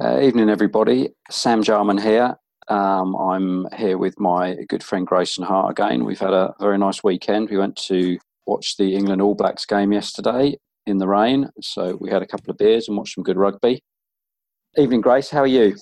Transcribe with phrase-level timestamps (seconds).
[0.00, 1.10] Uh, evening, everybody.
[1.30, 2.34] Sam Jarman here.
[2.68, 6.06] Um, I'm here with my good friend Grayson Hart again.
[6.06, 7.50] We've had a very nice weekend.
[7.50, 12.08] We went to watch the England All Blacks game yesterday in the rain, so we
[12.08, 13.82] had a couple of beers and watched some good rugby.
[14.78, 15.28] Evening, Grace.
[15.28, 15.76] How are you?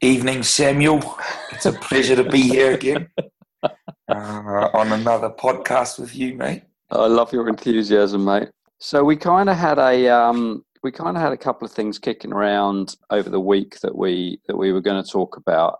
[0.00, 1.18] Evening, Samuel.
[1.52, 3.10] It's a pleasure to be here again
[3.62, 3.68] uh,
[4.08, 6.62] on another podcast with you, mate.
[6.90, 8.48] I love your enthusiasm, mate.
[8.78, 11.98] So we kind of had a um, we kind of had a couple of things
[11.98, 15.78] kicking around over the week that we that we were going to talk about.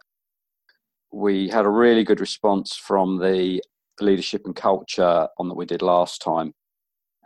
[1.13, 3.63] We had a really good response from the
[4.01, 6.53] leadership and culture on that we did last time.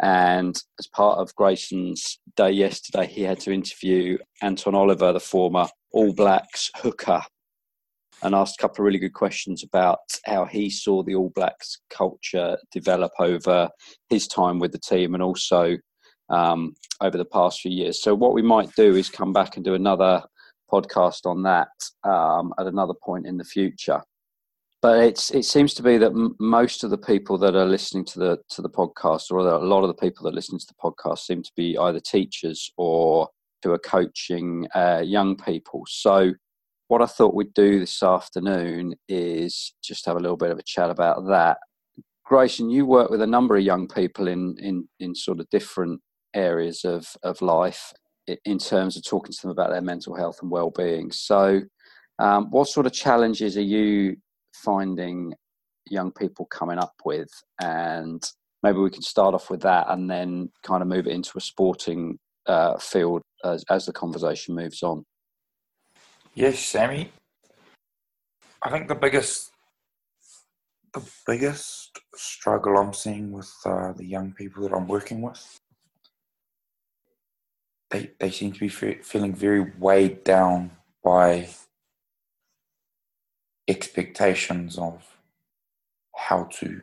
[0.01, 5.67] And as part of Grayson's day yesterday, he had to interview Anton Oliver, the former
[5.93, 7.23] All Blacks hooker,
[8.23, 11.79] and asked a couple of really good questions about how he saw the All Blacks
[11.91, 13.69] culture develop over
[14.09, 15.77] his time with the team and also
[16.33, 18.03] um, over the past few years.
[18.03, 20.23] So what we might do is come back and do another
[20.73, 21.69] podcast on that
[22.05, 24.03] um, at another point in the future.
[24.81, 28.05] But it's it seems to be that m- most of the people that are listening
[28.07, 30.75] to the to the podcast, or a lot of the people that listen to the
[30.83, 33.29] podcast, seem to be either teachers or
[33.63, 35.85] who are coaching uh, young people.
[35.87, 36.33] So
[36.89, 40.65] what I thought we'd do this afternoon is just have a little bit of a
[40.65, 41.59] chat about that.
[42.25, 46.01] Grayson, you work with a number of young people in in in sort of different
[46.35, 47.93] areas of, of life
[48.45, 51.11] in terms of talking to them about their mental health and well-being.
[51.11, 51.63] So,
[52.19, 54.17] um, what sort of challenges are you
[54.55, 55.35] finding
[55.91, 57.29] young people coming up with?
[57.61, 58.23] And
[58.63, 61.41] maybe we can start off with that, and then kind of move it into a
[61.41, 65.05] sporting uh, field as, as the conversation moves on.
[66.35, 67.11] Yes, Sammy.
[68.63, 69.51] I think the biggest
[70.95, 75.62] the biggest struggle I'm seeing with uh, the young people that I'm working with
[77.93, 80.73] they, they seem to be feeling very weighed down
[81.05, 81.49] by
[83.69, 85.19] expectations of
[86.17, 86.83] how to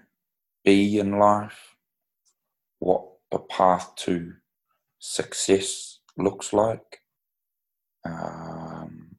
[0.64, 1.76] be in life,
[2.78, 4.34] what the path to
[5.00, 7.02] success looks like.
[8.06, 9.18] Um,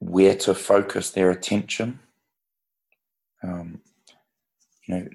[0.00, 2.00] where to focus their attention.
[3.42, 3.80] Um,
[4.86, 5.08] you know,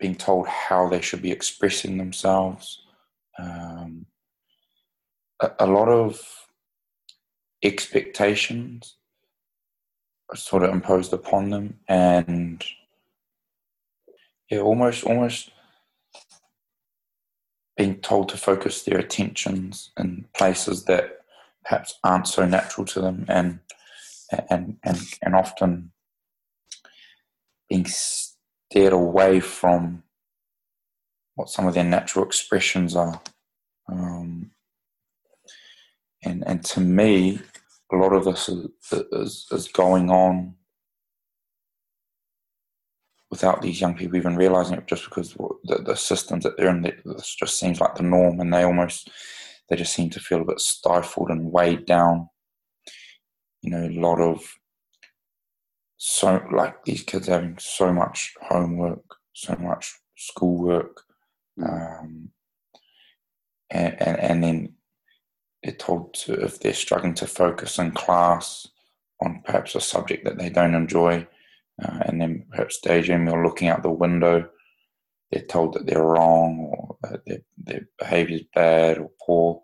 [0.00, 2.82] being told how they should be expressing themselves.
[3.38, 4.06] Um,
[5.40, 6.20] a, a, lot of
[7.62, 8.96] expectations
[10.34, 12.64] sort of imposed upon them, and
[14.50, 15.50] yeah, almost, almost
[17.76, 21.18] being told to focus their attentions in places that
[21.64, 23.60] perhaps aren't so natural to them, and
[24.48, 25.92] and and and often
[27.68, 27.86] being
[28.70, 30.02] steered away from
[31.34, 33.20] what some of their natural expressions are.
[33.88, 34.52] Um,
[36.22, 37.40] and and to me,
[37.92, 38.68] a lot of this is,
[39.12, 40.54] is, is going on
[43.30, 46.82] without these young people even realizing it, just because the, the systems that they're in,
[46.82, 49.10] this just seems like the norm, and they almost
[49.68, 52.28] they just seem to feel a bit stifled and weighed down.
[53.62, 54.59] You know, a lot of
[56.02, 61.02] so like these kids having so much homework, so much schoolwork,
[61.58, 61.68] mm.
[61.68, 62.30] um,
[63.68, 64.72] and, and, and then
[65.62, 68.66] they're told to if they're struggling to focus in class
[69.22, 71.26] on perhaps a subject that they don't enjoy,
[71.82, 74.48] uh, and then perhaps daydreaming or looking out the window,
[75.30, 79.60] they're told that they're wrong or that their, their behaviour is bad or poor.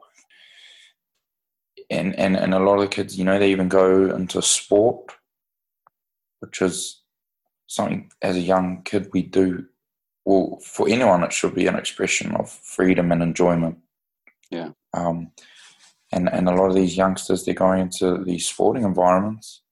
[1.89, 5.13] And, and and a lot of the kids, you know, they even go into sport
[6.47, 7.03] which is
[7.67, 9.67] something as a young kid we do.
[10.25, 13.79] Well, for anyone, it should be an expression of freedom and enjoyment.
[14.51, 14.71] Yeah.
[14.95, 15.33] Um,
[16.13, 19.63] and and a lot of these youngsters, they're going into these sporting environments,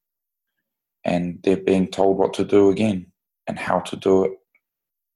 [1.04, 3.06] and they're being told what to do again
[3.46, 4.32] and how to do it,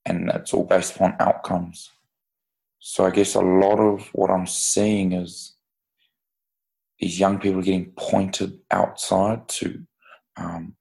[0.05, 1.91] and it's all based upon outcomes.
[2.79, 5.55] So I guess a lot of what I'm seeing is
[6.99, 9.85] these young people getting pointed outside to
[10.37, 10.75] um,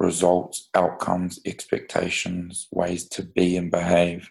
[0.00, 4.30] results, outcomes, expectations, ways to be and behave.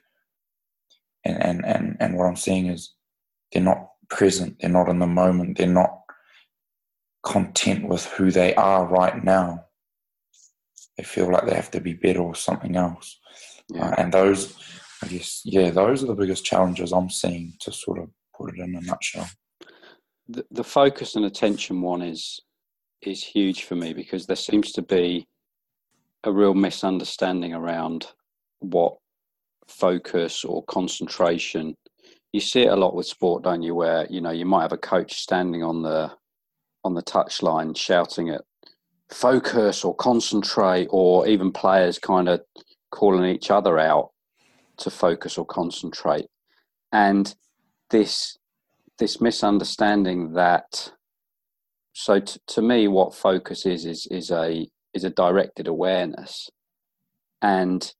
[1.25, 2.94] And, and, and, and what I'm seeing is
[3.51, 6.01] they're not present, they're not in the moment, they're not
[7.24, 9.65] content with who they are right now.
[10.98, 13.19] They feel like they have to be better or something else.
[13.69, 13.89] Yeah.
[13.89, 14.56] Uh, and those,
[15.01, 18.60] I guess, yeah, those are the biggest challenges I'm seeing to sort of put it
[18.60, 19.30] in a nutshell.
[20.27, 22.39] The, the focus and attention one is
[23.01, 25.27] is huge for me because there seems to be
[26.24, 28.08] a real misunderstanding around
[28.60, 28.98] what
[29.68, 31.75] focus or concentration
[32.34, 33.75] you see it a lot with sport, don't you?
[33.75, 36.12] Where you know you might have a coach standing on the
[36.84, 38.42] on the touchline shouting at
[39.10, 42.42] focus or concentrate, or even players kind of
[42.92, 44.10] calling each other out
[44.78, 46.25] to focus or concentrate,
[46.92, 47.36] and
[47.92, 48.38] this
[48.98, 50.92] this misunderstanding that.
[51.96, 56.50] So t- to me, what focus is is is a is a directed awareness,
[57.42, 57.94] and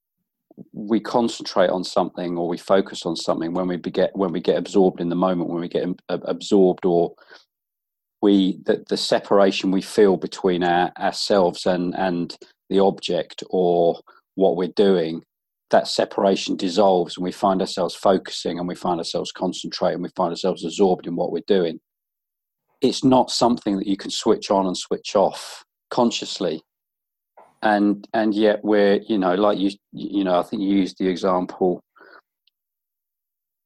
[0.72, 4.58] we concentrate on something or we focus on something when we get when we get
[4.58, 7.14] absorbed in the moment when we get absorbed or
[8.22, 12.38] we the, the separation we feel between our, ourselves and and
[12.70, 14.00] the object or
[14.36, 15.24] what we're doing
[15.74, 20.30] that separation dissolves and we find ourselves focusing and we find ourselves concentrating we find
[20.30, 21.80] ourselves absorbed in what we're doing.
[22.82, 26.62] It's not something that you can switch on and switch off consciously
[27.64, 31.08] and and yet we're you know like you you know i think you used the
[31.08, 31.82] example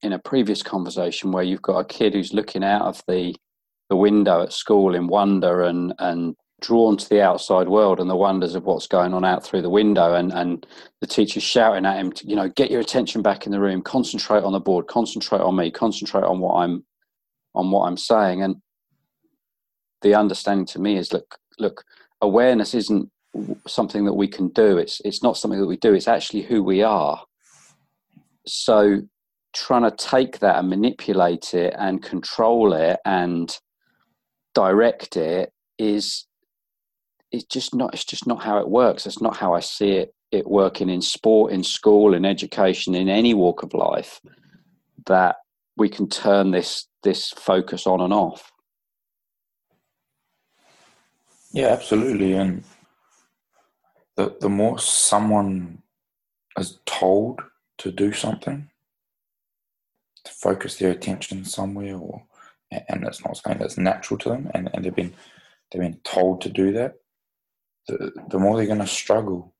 [0.01, 3.35] in a previous conversation where you've got a kid who's looking out of the
[3.89, 8.15] the window at school in wonder and and drawn to the outside world and the
[8.15, 10.15] wonders of what's going on out through the window.
[10.15, 10.65] And and
[11.01, 13.81] the teacher's shouting at him to you know get your attention back in the room.
[13.81, 14.87] Concentrate on the board.
[14.87, 15.71] Concentrate on me.
[15.71, 16.83] Concentrate on what i'm
[17.55, 18.41] on what i'm saying.
[18.41, 18.57] And
[20.01, 21.83] the understanding to me is look look
[22.21, 23.09] awareness isn't
[23.67, 24.77] something that we can do.
[24.77, 25.93] It's it's not something that we do.
[25.93, 27.23] It's actually who we are.
[28.45, 29.01] So
[29.53, 33.57] trying to take that and manipulate it and control it and
[34.53, 36.27] direct it is
[37.31, 39.05] it's just not it's just not how it works.
[39.05, 43.07] It's not how I see it it working in sport, in school, in education, in
[43.07, 44.19] any walk of life.
[45.05, 45.37] That
[45.77, 48.51] we can turn this this focus on and off.
[51.51, 52.33] Yeah, absolutely.
[52.33, 52.63] And
[54.17, 55.81] the, the more someone
[56.57, 57.39] is told
[57.77, 58.69] to do something,
[60.25, 62.23] to focus their attention somewhere, or
[62.71, 65.13] and it's not something that's natural to them, and, and they've been
[65.71, 66.95] they've been told to do that,
[67.87, 69.53] the the more they're going to struggle.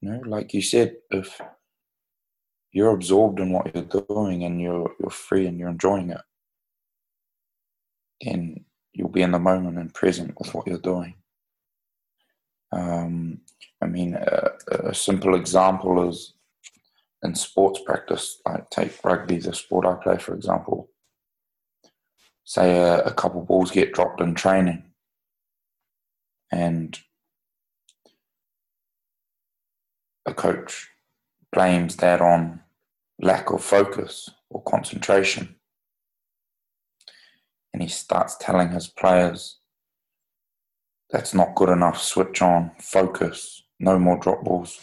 [0.00, 1.40] You know, like you said, if
[2.72, 6.20] you're absorbed in what you're doing and you're you're free and you're enjoying it,
[8.20, 11.14] then you'll be in the moment and present with what you're doing.
[12.72, 13.40] Um,
[13.82, 16.34] I mean, a, a, simple example is
[17.22, 18.40] in sports practice.
[18.46, 20.90] Like take rugby, the sport I play, for example.
[22.44, 24.84] Say a, a couple balls get dropped in training,
[26.52, 26.98] and
[30.26, 30.88] a coach
[31.52, 32.60] blames that on
[33.20, 35.56] lack of focus or concentration.
[37.72, 39.59] And he starts telling his players
[41.10, 42.00] that's not good enough.
[42.00, 44.80] Switch on, focus, no more drop balls.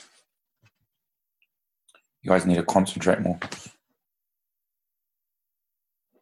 [2.21, 3.39] You guys need to concentrate more.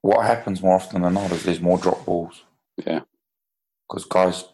[0.01, 2.43] What happens more often than not is there's more drop balls.
[2.85, 3.01] Yeah.
[3.89, 4.45] Because guys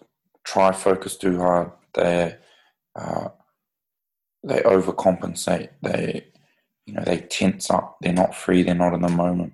[0.46, 1.72] try focus too hard.
[1.94, 2.38] They
[2.96, 3.30] uh,
[4.44, 5.70] they overcompensate.
[5.82, 6.28] They
[6.86, 7.98] you know they tense up.
[8.02, 8.64] They're not free.
[8.64, 9.54] They're not in the moment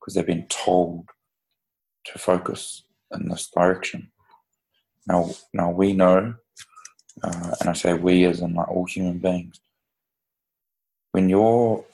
[0.00, 1.10] because they've been told
[2.06, 4.10] to focus in this direction.
[5.06, 6.34] Now, now we know,
[7.22, 9.60] uh, and I say we as in like all human beings,
[11.12, 11.84] when you're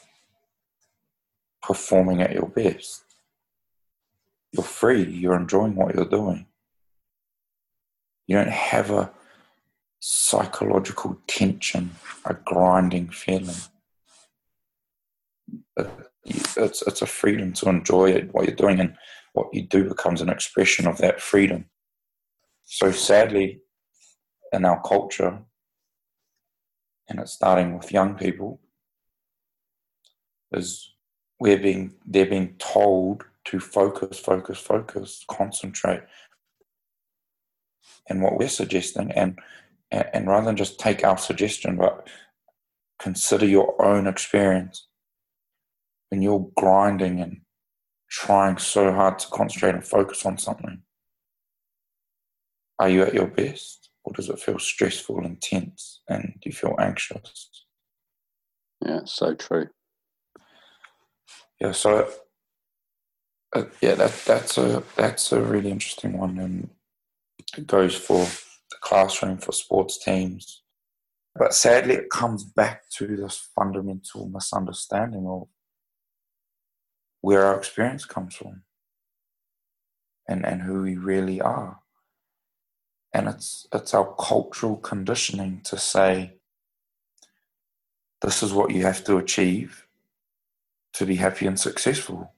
[1.63, 3.05] performing at your best,
[4.53, 6.47] you're free, you're enjoying what you're doing.
[8.27, 9.11] You don't have a
[10.01, 11.91] psychological tension,
[12.25, 13.57] a grinding feeling.
[16.25, 18.97] It's, it's a freedom to enjoy what you're doing, and
[19.33, 21.67] what you do becomes an expression of that freedom.
[22.73, 23.63] So sadly,
[24.53, 25.41] in our culture,
[27.09, 28.61] and it's starting with young people,
[30.53, 30.95] is
[31.41, 36.03] we're being they're being told to focus, focus, focus, concentrate.
[38.09, 39.41] And what we're suggesting, and
[39.91, 42.07] and rather than just take our suggestion, but
[43.01, 44.87] consider your own experience
[46.11, 47.41] when you're grinding and
[48.09, 50.83] trying so hard to concentrate and focus on something
[52.81, 56.53] are you at your best or does it feel stressful and tense and do you
[56.53, 57.65] feel anxious?
[58.85, 59.69] Yeah so true.
[61.61, 62.11] Yeah so
[63.55, 66.71] uh, yeah that that's a that's a really interesting one and
[67.57, 70.63] it goes for the classroom for sports teams.
[71.37, 75.49] But sadly it comes back to this fundamental misunderstanding of
[77.21, 78.63] where our experience comes from
[80.27, 81.81] and and who we really are
[83.13, 86.35] and it's it's our cultural conditioning to say
[88.23, 89.87] this is what you have to achieve
[90.95, 92.33] to be happy and successful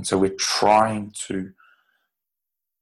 [0.00, 1.52] And so we're trying to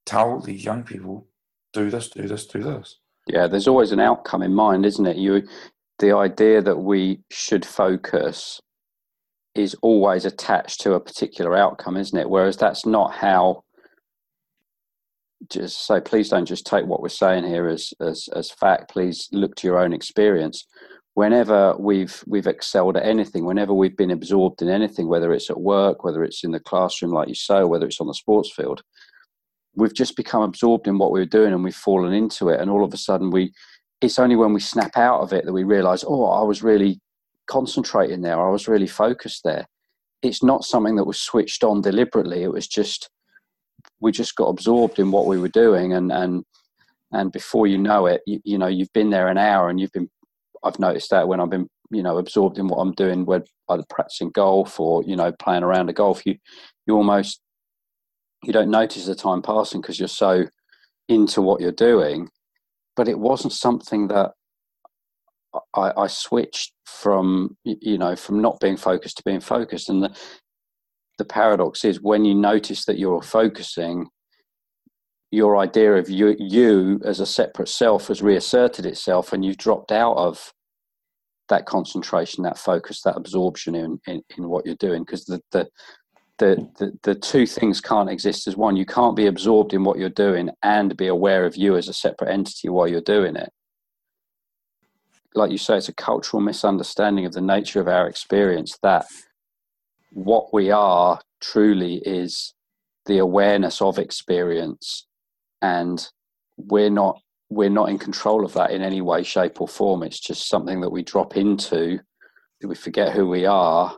[0.07, 1.27] tell these young people,
[1.73, 2.99] do this, do this, do this.
[3.27, 5.17] Yeah, there's always an outcome in mind, isn't it?
[5.17, 5.43] You,
[5.99, 8.61] the idea that we should focus
[9.57, 12.31] is always attached to a particular outcome, isn't it?
[12.31, 13.65] Whereas that's not how.
[15.50, 18.90] Just so, please don't just take what we're saying here as as as fact.
[18.90, 20.66] Please look to your own experience.
[21.14, 25.61] Whenever we've we've excelled at anything, whenever we've been absorbed in anything, whether it's at
[25.61, 28.83] work, whether it's in the classroom, like you say, whether it's on the sports field,
[29.76, 32.61] we've just become absorbed in what we were doing and we've fallen into it.
[32.61, 33.52] And all of a sudden, we
[34.00, 37.00] it's only when we snap out of it that we realize, oh, I was really
[37.47, 38.40] concentrating there.
[38.40, 39.66] I was really focused there.
[40.23, 42.42] It's not something that was switched on deliberately.
[42.42, 43.09] It was just
[44.01, 46.45] we just got absorbed in what we were doing, and and
[47.13, 49.93] and before you know it, you, you know you've been there an hour, and you've
[49.93, 50.09] been.
[50.65, 53.85] I've noticed that when I've been you know absorbed in what I'm doing, whether either
[53.89, 56.37] practicing golf or you know playing around a golf, you
[56.87, 57.41] you almost
[58.45, 60.47] you don't notice the time passing because you're so
[61.09, 62.29] into what you're doing.
[62.97, 64.33] But it wasn't something that
[65.75, 70.17] I, I, switched from you know from not being focused to being focused and the
[71.19, 74.07] the paradox is when you notice that you're focusing
[75.31, 79.93] your idea of you you as a separate self has reasserted itself and you've dropped
[79.93, 80.53] out of
[81.49, 85.03] that concentration that focus that absorption in in, in what you're doing.
[85.03, 85.69] Because the, the
[86.39, 88.77] the, the the two things can't exist as one.
[88.77, 91.93] You can't be absorbed in what you're doing and be aware of you as a
[91.93, 93.51] separate entity while you're doing it.
[95.35, 99.07] Like you say, it's a cultural misunderstanding of the nature of our experience that
[100.11, 102.55] what we are truly is
[103.07, 105.07] the awareness of experience.
[105.62, 106.07] And
[106.57, 110.03] we're not we're not in control of that in any way shape or form.
[110.03, 112.00] It's just something that we drop into
[112.62, 113.97] we forget who we are.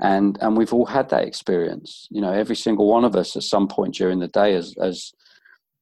[0.00, 2.06] And and we've all had that experience.
[2.10, 5.12] You know every single one of us at some point during the day as as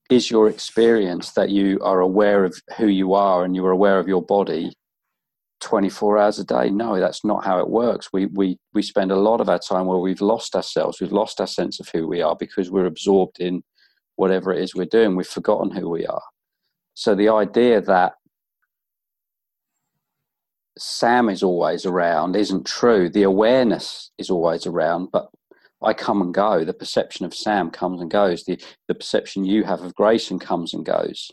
[0.08, 4.08] is your experience that you are aware of who you are and you're aware of
[4.08, 4.72] your body
[5.60, 9.16] 24 hours a day no that's not how it works we we we spend a
[9.16, 12.20] lot of our time where we've lost ourselves we've lost our sense of who we
[12.20, 13.62] are because we're absorbed in
[14.16, 16.22] whatever it is we're doing we've forgotten who we are
[16.94, 18.12] so the idea that
[20.78, 25.28] sam is always around isn't true the awareness is always around but
[25.82, 26.64] I come and go.
[26.64, 28.44] The perception of Sam comes and goes.
[28.44, 28.58] The
[28.88, 31.30] the perception you have of Grayson comes and goes.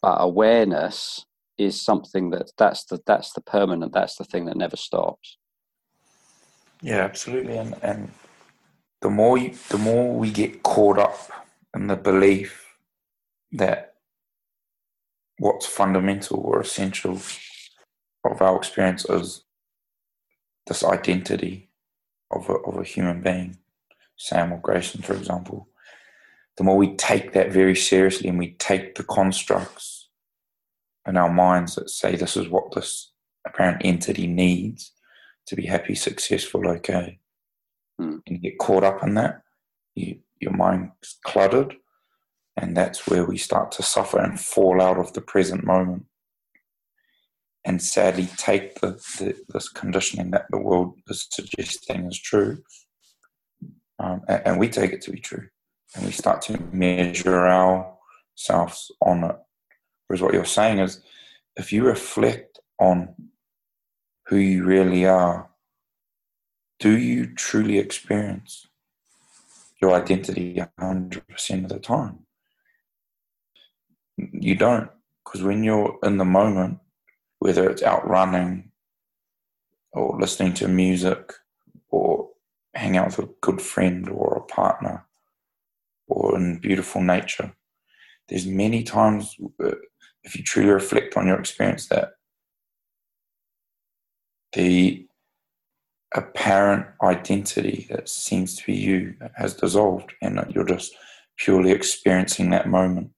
[0.00, 1.26] But awareness
[1.60, 3.92] is something that that's the that's the permanent.
[3.92, 5.36] That's the thing that never stops.
[6.80, 7.58] Yeah, absolutely.
[7.58, 8.10] And and
[9.02, 11.18] the more you, the more we get caught up
[11.74, 12.66] in the belief
[13.52, 13.94] that
[15.38, 17.20] what's fundamental or essential
[18.24, 19.42] of our experience is
[20.66, 21.68] this identity
[22.30, 23.58] of a, of a human being,
[24.16, 25.68] Sam or Grayson, for example,
[26.56, 29.99] the more we take that very seriously and we take the constructs
[31.10, 33.12] in our minds that say this is what this
[33.46, 34.92] apparent entity needs
[35.46, 37.18] to be happy, successful, okay,
[38.00, 38.20] mm.
[38.24, 39.42] and you get caught up in that,
[39.96, 41.74] you, your mind's cluttered,
[42.56, 46.04] and that's where we start to suffer and fall out of the present moment
[47.64, 52.62] and sadly take the, the, this conditioning that the world is suggesting is true,
[53.98, 55.48] um, and, and, we take it to be true,
[55.96, 59.36] and we start to measure ourselves on it.
[60.10, 61.02] Whereas what you're saying is,
[61.54, 63.14] if you reflect on
[64.26, 65.48] who you really are,
[66.80, 68.66] do you truly experience
[69.80, 72.26] your identity 100% of the time?
[74.16, 74.90] You don't,
[75.24, 76.80] because when you're in the moment,
[77.38, 78.72] whether it's out running
[79.92, 81.34] or listening to music
[81.88, 82.30] or
[82.74, 85.06] hang out with a good friend or a partner
[86.08, 87.54] or in beautiful nature.
[88.28, 89.70] There's many times, uh,
[90.24, 92.12] if you truly reflect on your experience, that
[94.52, 95.06] the
[96.14, 100.94] apparent identity that seems to be you has dissolved and that you're just
[101.36, 103.10] purely experiencing that moment.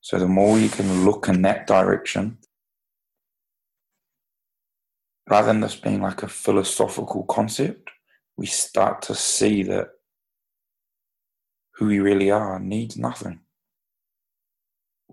[0.00, 2.38] So the more you can look in that direction,
[5.28, 7.90] rather than this being like a philosophical concept,
[8.36, 9.88] we start to see that
[11.74, 13.40] who we really are needs nothing.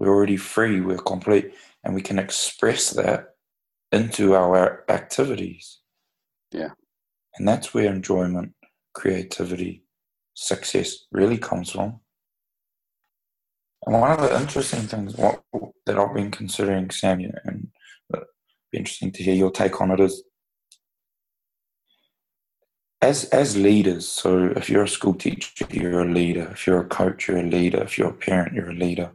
[0.07, 3.35] We're already free, we're complete, and we can express that
[3.91, 5.79] into our activities.
[6.49, 6.69] Yeah.
[7.37, 8.53] And that's where enjoyment,
[8.93, 9.83] creativity,
[10.33, 11.99] success really comes from.
[13.85, 15.41] And one of the interesting things what,
[15.85, 17.67] that I've been considering, Sam, and
[18.13, 18.21] uh,
[18.71, 20.23] be interesting to hear your take on it is
[23.01, 26.47] as as leaders, so if you're a school teacher, you're a leader.
[26.53, 27.83] If you're a coach, you're a leader.
[27.83, 29.11] If you're a parent, you're a leader.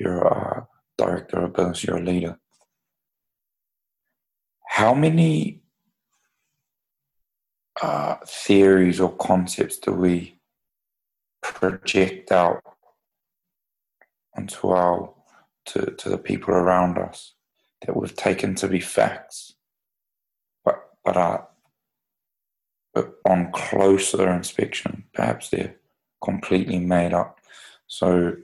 [0.00, 0.66] You're a
[0.96, 2.38] director of business, you're a leader.
[4.66, 5.60] How many
[7.82, 10.40] uh, theories or concepts do we
[11.42, 12.62] project out
[14.34, 15.12] onto our
[15.66, 17.34] to, to the people around us
[17.84, 19.54] that we've taken to be facts,
[20.64, 21.46] but but are
[22.94, 25.76] but on closer inspection, perhaps they're
[26.24, 27.38] completely made up.
[27.86, 28.36] So,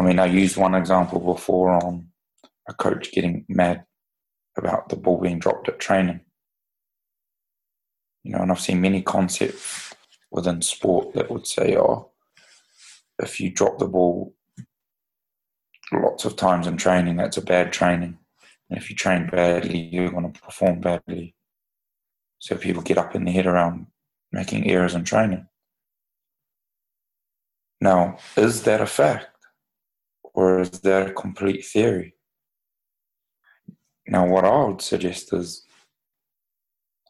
[0.00, 2.08] I mean, I used one example before on
[2.66, 3.84] a coach getting mad
[4.56, 6.20] about the ball being dropped at training.
[8.24, 9.94] You know, and I've seen many concepts
[10.30, 12.12] within sport that would say, oh,
[13.18, 14.34] if you drop the ball
[15.92, 18.16] lots of times in training, that's a bad training.
[18.70, 21.34] And if you train badly, you're going to perform badly.
[22.38, 23.88] So people get up in the head around
[24.32, 25.46] making errors in training.
[27.82, 29.29] Now, is that a fact?
[30.34, 32.14] Or is that a complete theory?
[34.06, 35.64] Now, what I would suggest is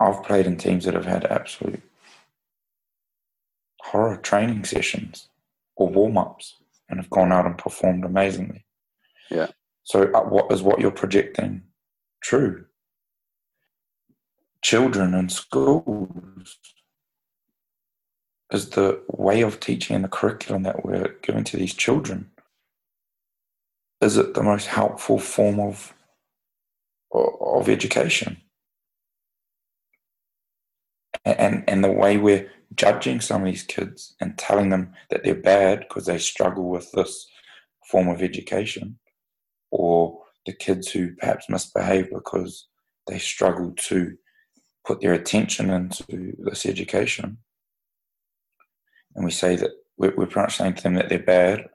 [0.00, 1.82] I've played in teams that have had absolute
[3.80, 5.28] horror training sessions
[5.76, 6.56] or warm ups
[6.88, 8.64] and have gone out and performed amazingly.
[9.30, 9.48] Yeah.
[9.82, 11.62] So, uh, what is what you're projecting
[12.22, 12.66] true?
[14.62, 16.58] children in schools
[18.52, 22.30] is the way of teaching and the curriculum that we're giving to these children
[24.00, 25.94] is it the most helpful form of
[27.12, 28.36] of education?
[31.24, 35.34] And and the way we're judging some of these kids and telling them that they're
[35.34, 37.26] bad because they struggle with this
[37.90, 38.98] form of education
[39.70, 42.68] or the kids who perhaps misbehave because
[43.06, 44.16] they struggle to
[44.86, 47.38] put their attention into this education,
[49.14, 51.66] and we say that we're, pretty much saying to them that they're bad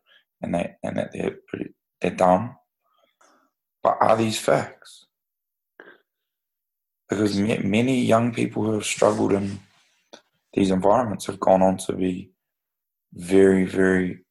[0.41, 2.55] and they and that they're pretty, they're dumb.
[3.83, 5.05] But are these facts?
[7.09, 9.59] Because many young people who have struggled in
[10.53, 12.31] these environments have gone on to be
[13.13, 14.25] very, very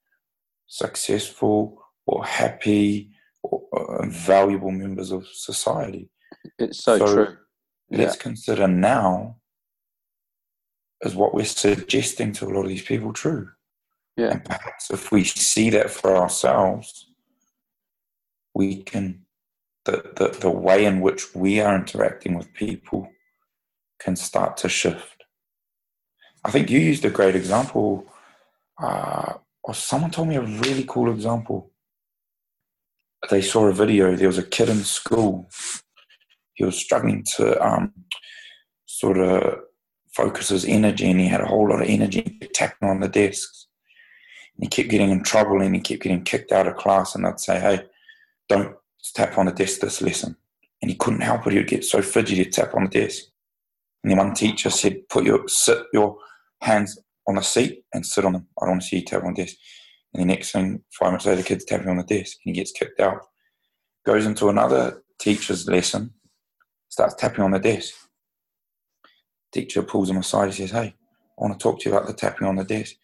[0.67, 6.11] successful or happy or, or valuable members of society.
[6.59, 7.37] It's so, so true
[7.91, 9.37] let's consider now
[11.03, 13.49] is what we're suggesting to a lot of these people true.
[14.17, 14.31] Yeah.
[14.31, 17.11] And perhaps if we see that for ourselves,
[18.55, 19.21] we can
[19.85, 23.11] the, the, the way in which we are interacting with people
[24.01, 25.25] can start to shift.
[26.43, 28.07] I think you used a great example,
[28.83, 31.71] uh, or someone told me a really cool example.
[33.31, 35.51] They saw a video, there was a kid in school
[36.55, 37.93] he was struggling to um,
[38.87, 39.61] sort of
[40.13, 43.67] focus his energy, and he had a whole lot of energy tapping on the desks.
[44.57, 47.15] And he kept getting in trouble, and he kept getting kicked out of class.
[47.15, 47.83] And I'd say, "Hey,
[48.49, 48.77] don't
[49.15, 50.37] tap on the desk this lesson."
[50.83, 53.25] And he couldn't help it; he would get so fidgety, he'd tap on the desk.
[54.03, 56.19] And then one teacher said, "Put your sit your
[56.61, 58.49] hands on the seat and sit on them.
[58.61, 59.57] I don't want to see you tap on the desk."
[60.13, 62.61] And the next thing, five minutes later, the kid's tapping on the desk, and he
[62.61, 63.23] gets kicked out.
[64.05, 66.13] Goes into another teacher's lesson,
[66.89, 67.95] starts tapping on the desk.
[69.53, 70.53] Teacher pulls him aside.
[70.53, 70.95] He says, "Hey,
[71.39, 72.97] I want to talk to you about the tapping on the desk."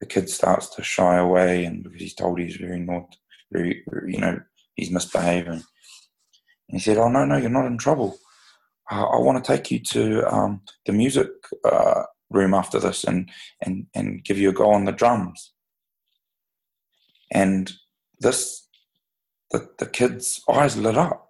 [0.00, 3.16] The kid starts to shy away, and because he's told he's very not,
[3.50, 4.40] very you know,
[4.76, 5.52] he's misbehaving.
[5.52, 5.62] And
[6.68, 8.16] he said, "Oh no, no, you're not in trouble.
[8.90, 11.28] Uh, I want to take you to um, the music
[11.64, 13.30] uh, room after this, and
[13.62, 15.52] and and give you a go on the drums."
[17.32, 17.72] And
[18.20, 18.68] this,
[19.50, 21.26] the the kid's eyes lit up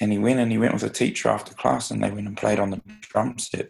[0.00, 2.36] and he went and he went with a teacher after class and they went and
[2.36, 3.68] played on the drum set.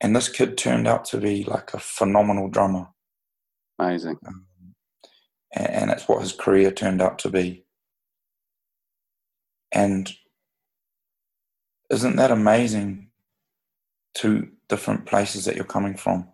[0.00, 2.88] And this kid turned out to be like a phenomenal drummer.
[3.78, 4.18] Amazing.
[4.26, 4.46] Um,
[5.54, 7.64] and, and that's what his career turned out to be.
[9.72, 10.10] And
[11.90, 13.08] isn't that amazing?
[14.14, 16.28] Two different places that you're coming from.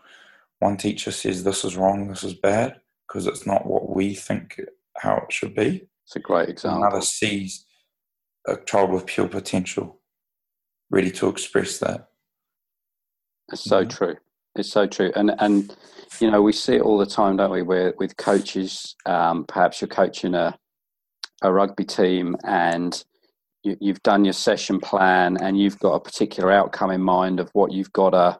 [0.60, 4.60] One teacher says this is wrong, this is bad, because it's not what we think
[4.96, 5.88] how it should be.
[6.06, 6.84] It's a great example.
[6.84, 7.66] Another sees
[8.46, 10.00] a child with pure potential,
[10.90, 12.08] ready to express that.
[13.52, 13.88] It's so mm-hmm.
[13.88, 14.16] true.
[14.56, 15.74] It's so true, and and
[16.20, 17.62] you know we see it all the time, don't we?
[17.62, 20.56] Where with coaches, um, perhaps you're coaching a
[21.42, 23.02] a rugby team, and
[23.62, 27.50] you, you've done your session plan, and you've got a particular outcome in mind of
[27.54, 28.38] what you've got to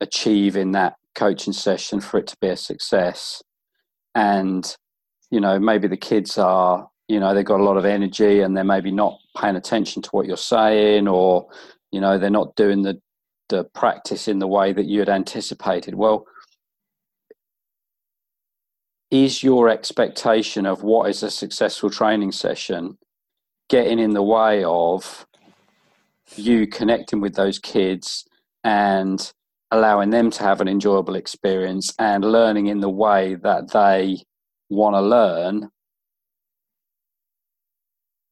[0.00, 3.42] achieve in that coaching session for it to be a success.
[4.14, 4.74] And
[5.30, 8.56] you know maybe the kids are you know they've got a lot of energy and
[8.56, 11.46] they're maybe not paying attention to what you're saying or
[11.92, 13.00] you know they're not doing the
[13.50, 15.94] the practice in the way that you had anticipated.
[15.94, 16.26] Well,
[19.10, 22.96] is your expectation of what is a successful training session
[23.68, 25.26] getting in the way of
[26.36, 28.24] you connecting with those kids
[28.62, 29.32] and
[29.72, 34.22] allowing them to have an enjoyable experience and learning in the way that they
[34.68, 35.68] want to learn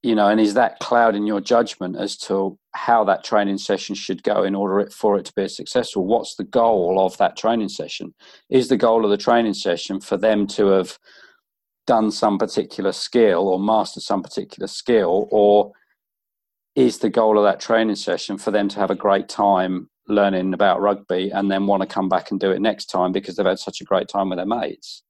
[0.02, 4.22] you know and is that clouding your judgment as to how that training session should
[4.22, 6.06] go in order for it to be successful.
[6.06, 8.14] What's the goal of that training session?
[8.48, 10.98] Is the goal of the training session for them to have
[11.86, 15.72] done some particular skill or mastered some particular skill or
[16.76, 20.54] is the goal of that training session for them to have a great time learning
[20.54, 23.46] about rugby and then want to come back and do it next time because they've
[23.46, 25.02] had such a great time with their mates?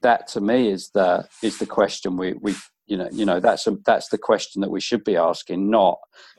[0.00, 2.54] That to me is the is the question we we
[2.86, 5.98] you know you know that's a, that's the question that we should be asking not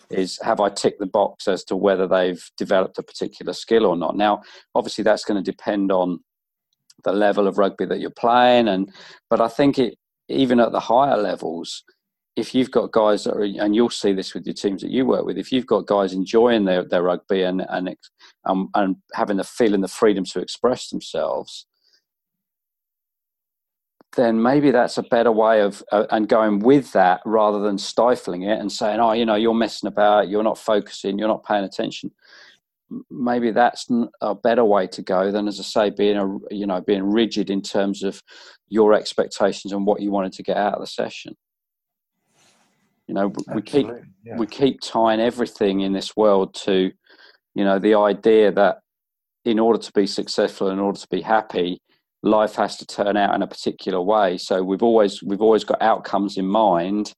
[0.09, 3.95] is have i ticked the box as to whether they've developed a particular skill or
[3.95, 4.15] not?
[4.15, 4.41] Now
[4.75, 6.19] obviously that's going to depend on
[7.03, 8.91] the level of rugby that you're playing and
[9.29, 11.83] but i think it even at the higher levels
[12.35, 15.05] if you've got guys that are and you'll see this with your teams that you
[15.05, 17.95] work with if you've got guys enjoying their, their rugby and and
[18.45, 21.65] um, and having the feeling the freedom to express themselves
[24.15, 28.43] then maybe that's a better way of uh, and going with that rather than stifling
[28.43, 31.63] it and saying, "Oh, you know, you're messing about, you're not focusing, you're not paying
[31.63, 32.11] attention."
[33.11, 33.87] Maybe that's
[34.21, 37.51] a better way to go than, as I say, being a you know being rigid
[37.51, 38.21] in terms of
[38.67, 41.35] your expectations and what you wanted to get out of the session.
[43.07, 43.87] You know, Absolutely, we keep
[44.25, 44.37] yeah.
[44.37, 46.91] we keep tying everything in this world to,
[47.53, 48.79] you know, the idea that
[49.45, 51.79] in order to be successful, in order to be happy,
[52.23, 54.37] life has to turn out in a particular way.
[54.37, 57.13] So we've always we've always got outcomes in mind,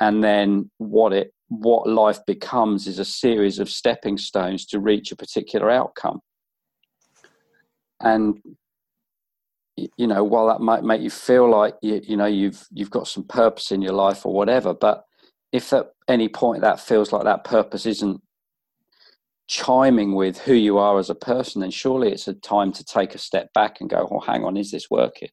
[0.00, 5.12] and then what it what life becomes is a series of stepping stones to reach
[5.12, 6.20] a particular outcome.
[8.00, 8.40] And
[9.76, 13.08] you know, while that might make you feel like you, you know you've you've got
[13.08, 15.04] some purpose in your life or whatever, but
[15.52, 18.20] if at any point that feels like that purpose isn't
[19.46, 23.14] chiming with who you are as a person, then surely it's a time to take
[23.14, 25.28] a step back and go, well, hang on, is this working?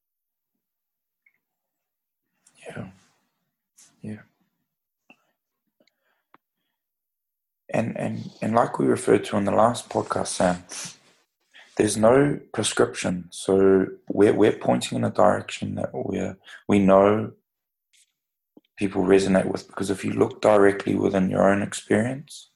[2.67, 2.87] Yeah.
[4.01, 4.21] Yeah.
[7.73, 10.63] And and and like we referred to in the last podcast, Sam,
[11.77, 13.29] there's no prescription.
[13.31, 17.31] So we're we're pointing in a direction that we're we know
[18.77, 22.49] people resonate with because if you look directly within your own experience,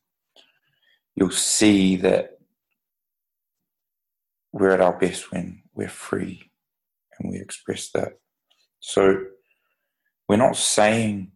[1.18, 2.38] you'll see that
[4.54, 6.52] we're at our best when we're free
[7.18, 8.20] and we express that.
[8.80, 9.26] So
[10.30, 11.32] we're not saying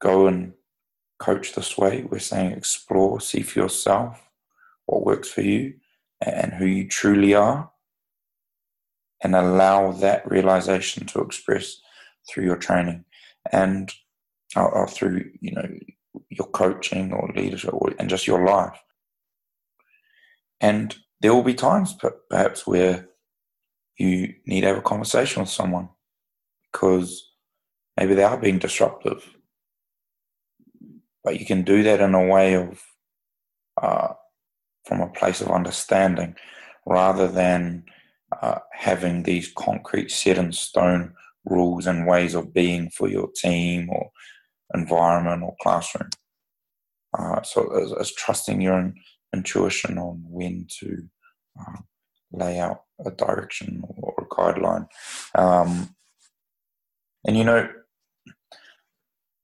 [0.00, 0.54] go and
[1.18, 2.04] coach this way.
[2.10, 4.18] We're saying explore, see for yourself
[4.86, 5.74] what works for you
[6.24, 7.70] and who you truly are,
[9.22, 11.80] and allow that realization to express
[12.28, 13.04] through your training
[13.52, 13.92] and
[14.56, 15.68] or, or through you know
[16.30, 18.82] your coaching or leadership or, and just your life.
[20.60, 21.96] And there will be times
[22.30, 23.08] perhaps where
[23.96, 25.88] you need to have a conversation with someone
[26.72, 27.32] because
[27.96, 29.36] maybe they are being disruptive.
[31.24, 32.80] But you can do that in a way of,
[33.80, 34.14] uh,
[34.84, 36.36] from a place of understanding
[36.86, 37.84] rather than
[38.40, 41.12] uh, having these concrete set in stone
[41.44, 44.10] rules and ways of being for your team or
[44.74, 46.08] environment or classroom.
[47.18, 48.94] Uh, so as, as, trusting your own
[49.34, 51.08] intuition on when to
[51.60, 51.80] uh,
[52.32, 54.88] lay out a direction or a guideline.
[55.34, 55.94] Um,
[57.26, 57.68] and you know,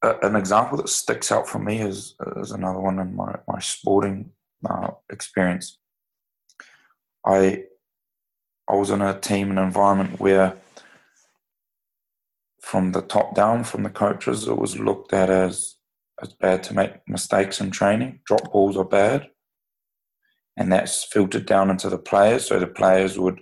[0.03, 3.59] a, an example that sticks out for me is, is another one in my, my
[3.59, 4.31] sporting
[4.69, 5.79] uh, experience.
[7.27, 7.65] I
[8.67, 10.57] I was in a team and environment where
[12.63, 15.77] from the top down, from the coaches, it was looked at as
[16.23, 18.21] as bad to make mistakes in training.
[18.25, 19.29] Drop balls are bad
[20.57, 22.47] and that's filtered down into the players.
[22.47, 23.41] So the players would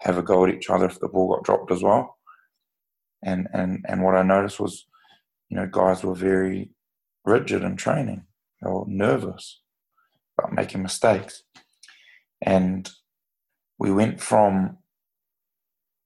[0.00, 2.16] have a go at each other if the ball got dropped as well.
[3.22, 4.86] And and and what I noticed was,
[5.48, 6.70] you know, guys were very
[7.24, 8.24] rigid in training.
[8.62, 9.60] They were nervous
[10.38, 11.42] about making mistakes,
[12.40, 12.88] and
[13.78, 14.78] we went from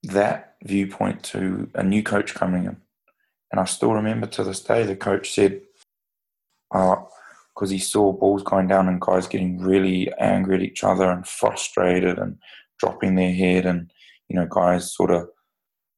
[0.05, 2.77] that viewpoint to a new coach coming in.
[3.51, 5.61] And I still remember to this day the coach said,
[6.75, 6.97] uh,
[7.55, 11.27] because he saw balls going down and guys getting really angry at each other and
[11.27, 12.38] frustrated and
[12.79, 13.93] dropping their head and
[14.29, 15.29] you know guys sort of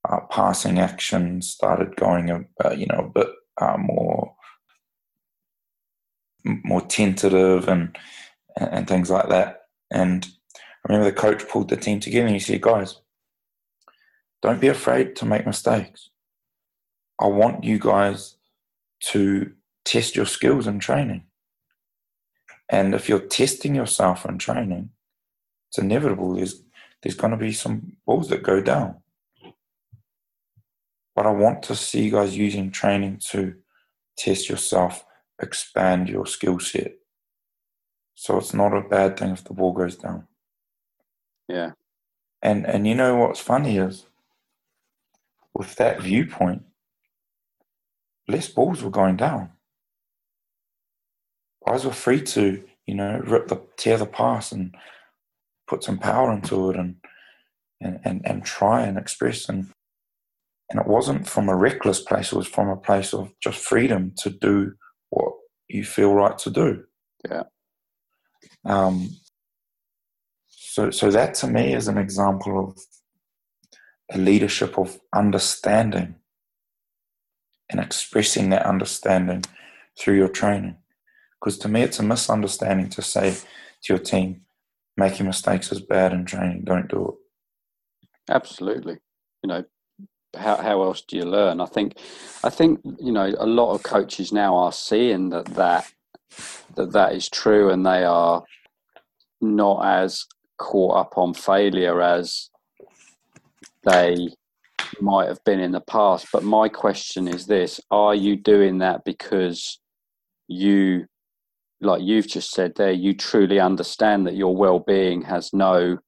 [0.08, 3.28] uh, passing action started going a uh, you know a bit
[3.60, 4.34] uh, more
[6.44, 7.96] more tentative and
[8.56, 10.26] and things like that And
[10.84, 13.00] I remember the coach pulled the team together and he said, guys,
[14.42, 16.10] don't be afraid to make mistakes.
[17.20, 18.36] I want you guys
[19.12, 19.52] to
[19.84, 21.24] test your skills in training.
[22.68, 24.90] And if you're testing yourself in training,
[25.68, 26.34] it's inevitable.
[26.34, 26.62] There's
[27.02, 28.96] there's going to be some balls that go down.
[31.14, 33.54] But I want to see you guys using training to
[34.16, 35.04] test yourself,
[35.40, 36.94] expand your skill set.
[38.14, 40.26] So it's not a bad thing if the ball goes down.
[41.48, 41.72] Yeah.
[42.40, 44.06] And and you know what's funny is
[45.52, 46.62] with that viewpoint,
[48.28, 49.50] less balls were going down.
[51.66, 54.74] Guys were free to, you know, rip the tear the past and
[55.66, 56.96] put some power into it and
[57.80, 59.70] and, and, and try and express and
[60.70, 64.12] and it wasn't from a reckless place, it was from a place of just freedom
[64.18, 64.72] to do
[65.10, 65.34] what
[65.68, 66.84] you feel right to do.
[67.28, 67.44] Yeah.
[68.64, 69.10] Um
[70.48, 72.78] so so that to me is an example of
[74.12, 76.16] a leadership of understanding
[77.70, 79.44] and expressing that understanding
[79.98, 80.76] through your training.
[81.44, 84.40] Because to me, it's a misunderstanding to say to your team,
[84.96, 88.32] making mistakes is bad in training, don't do it.
[88.32, 88.96] Absolutely.
[89.42, 89.64] You know,
[90.34, 91.60] how, how else do you learn?
[91.60, 91.98] I think,
[92.42, 95.92] I think, you know, a lot of coaches now are seeing that that,
[96.76, 98.42] that, that is true and they are
[99.42, 100.24] not as
[100.56, 102.48] caught up on failure as
[103.84, 104.30] they
[104.98, 106.26] might have been in the past.
[106.32, 109.78] But my question is this Are you doing that because
[110.48, 111.06] you,
[111.84, 115.98] like you've just said there, you truly understand that your well being has no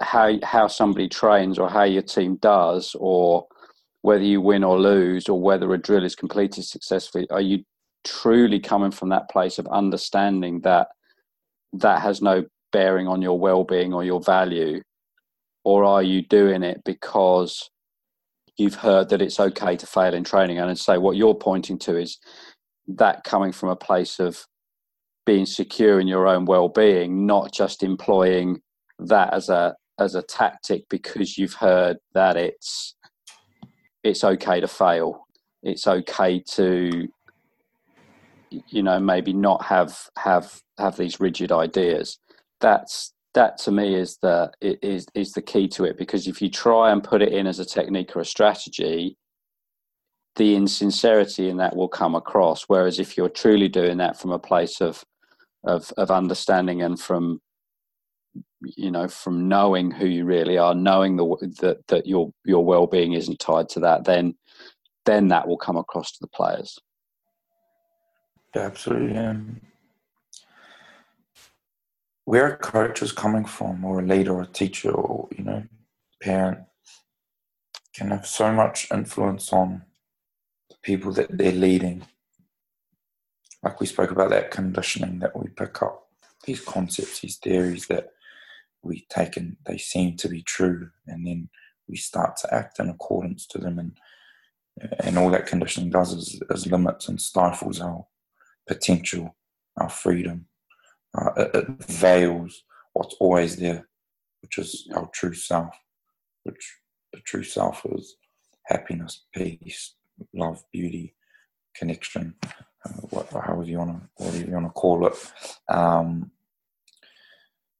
[0.00, 3.46] how how somebody trains or how your team does or
[4.02, 7.26] whether you win or lose or whether a drill is completed successfully.
[7.30, 7.64] Are you
[8.04, 10.88] truly coming from that place of understanding that
[11.74, 14.82] that has no bearing on your well-being or your value?
[15.64, 17.70] Or are you doing it because
[18.56, 20.58] you've heard that it's okay to fail in training?
[20.58, 22.18] And say what you're pointing to is
[22.88, 24.46] that coming from a place of
[25.24, 28.60] being secure in your own well-being not just employing
[28.98, 32.96] that as a as a tactic because you've heard that it's
[34.02, 35.26] it's okay to fail.
[35.62, 37.08] It's okay to
[38.50, 42.18] you know maybe not have have have these rigid ideas.
[42.60, 46.50] That's that to me is the is is the key to it because if you
[46.50, 49.16] try and put it in as a technique or a strategy
[50.36, 52.64] the insincerity in that will come across.
[52.64, 55.04] Whereas if you're truly doing that from a place of
[55.64, 57.40] of of understanding and from
[58.64, 61.24] you know from knowing who you really are knowing the,
[61.60, 64.34] that that your your well-being isn't tied to that then
[65.04, 66.78] then that will come across to the players.
[68.54, 69.16] Absolutely.
[69.16, 69.60] Um,
[72.24, 75.64] where a coach is coming from, or a leader, or a teacher, or you know,
[76.20, 76.58] parent,
[77.94, 79.82] can have so much influence on
[80.82, 82.04] people that they're leading.
[83.62, 86.08] Like we spoke about that conditioning that we pick up,
[86.44, 88.08] these concepts, these theories that
[88.82, 91.48] we take and they seem to be true, and then
[91.88, 93.96] we start to act in accordance to them, and
[95.00, 98.06] and all that conditioning does is, is limits and stifles our
[98.66, 99.36] potential,
[99.76, 100.46] our freedom
[101.16, 103.86] uh, it, it, veils what's always there,
[104.40, 105.74] which is our true self,
[106.44, 106.78] which
[107.12, 108.16] the true self is
[108.66, 109.94] happiness, peace,
[110.34, 111.14] love, beauty,
[111.74, 112.34] connection,
[112.84, 115.32] uh, what, however you want to, whatever you want to call it.
[115.68, 116.30] Um,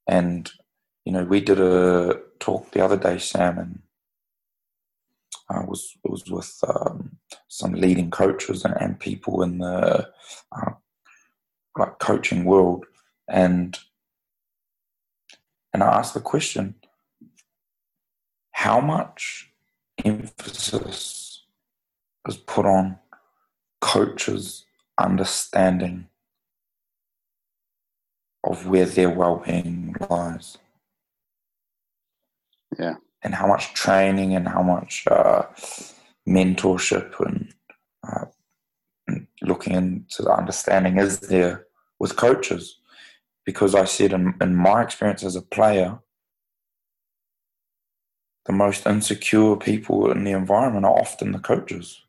[0.06, 0.50] and
[1.04, 3.82] you know, we did a talk the other day, Sam, and
[5.48, 7.18] I was it was with um,
[7.48, 10.08] some leading coaches and, and people in the
[10.52, 10.72] uh,
[11.76, 12.84] like coaching world,
[13.28, 13.78] and
[15.72, 16.74] and I asked the question
[18.52, 19.52] how much
[20.04, 21.21] emphasis
[22.28, 22.98] is put on
[23.80, 24.64] coaches
[24.98, 26.06] understanding
[28.44, 30.58] of where their well-being lies.
[32.78, 32.94] Yeah.
[33.22, 35.42] And how much training and how much uh,
[36.28, 37.54] mentorship and,
[38.06, 38.26] uh,
[39.06, 41.66] and looking into the understanding is there
[41.98, 42.78] with coaches.
[43.44, 45.98] Because I said in, in my experience as a player,
[48.46, 52.01] the most insecure people in the environment are often the coaches.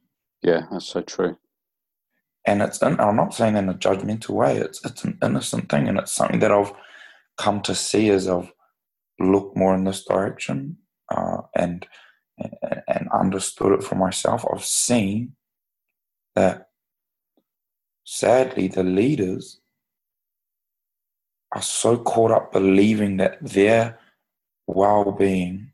[0.44, 1.38] Yeah, that's so true.
[2.46, 4.58] And it's in, I'm not saying in a judgmental way.
[4.58, 6.74] It's it's an innocent thing, and it's something that I've
[7.38, 8.52] come to see as I've
[9.20, 10.78] looked more in this direction
[11.14, 11.88] uh, and
[12.88, 14.46] and understood it for myself.
[14.52, 15.36] I've seen
[16.36, 16.70] that
[18.06, 19.62] sadly the leaders
[21.54, 24.00] are so caught up believing that their
[24.68, 25.73] well being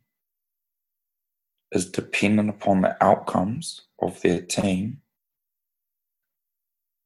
[1.72, 5.02] is dependent upon the outcomes of their team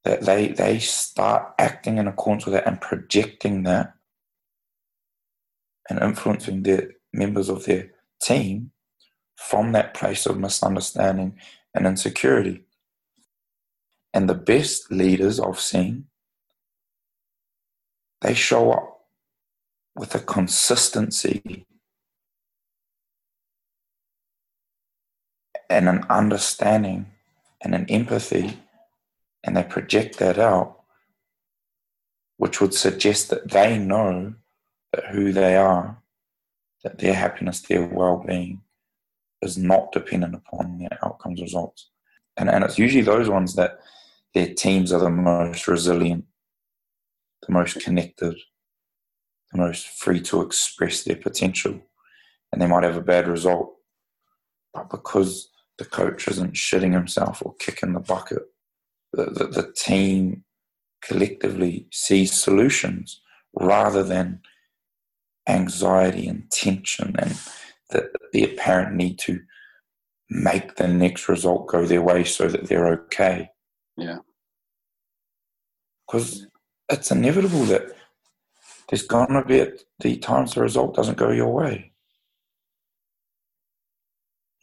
[0.04, 3.94] that they they start acting in accordance with that and projecting that
[5.90, 8.72] and influencing the members of their team
[9.36, 11.38] from that place of misunderstanding
[11.74, 12.64] and insecurity.
[14.14, 16.06] And the best leaders I've seen,
[18.22, 19.02] they show up
[19.96, 21.66] with a consistency
[25.70, 27.08] and an understanding
[27.62, 28.60] and an empathy,
[29.44, 30.82] and they project that out,
[32.38, 34.34] which would suggest that they know
[34.92, 35.98] that who they are,
[36.84, 38.62] that their happiness, their well being
[39.42, 41.90] is not dependent upon their outcomes results.
[42.38, 43.80] And, and it's usually those ones that
[44.34, 46.26] their teams are the most resilient,
[47.46, 48.36] the most connected,
[49.52, 51.80] the most free to express their potential.
[52.52, 53.76] And they might have a bad result.
[54.74, 58.44] But because the coach isn't shitting himself or kicking the bucket,
[59.12, 60.44] the, the, the team
[61.02, 63.22] collectively sees solutions
[63.54, 64.40] rather than
[65.48, 67.38] anxiety and tension and
[67.90, 69.40] the, the apparent need to
[70.30, 73.50] make the next result go their way so that they're okay.
[73.98, 74.20] Yeah.
[76.08, 76.48] Because
[76.90, 77.84] it's inevitable that
[78.90, 81.93] there's going to be at the times the result doesn't go your way.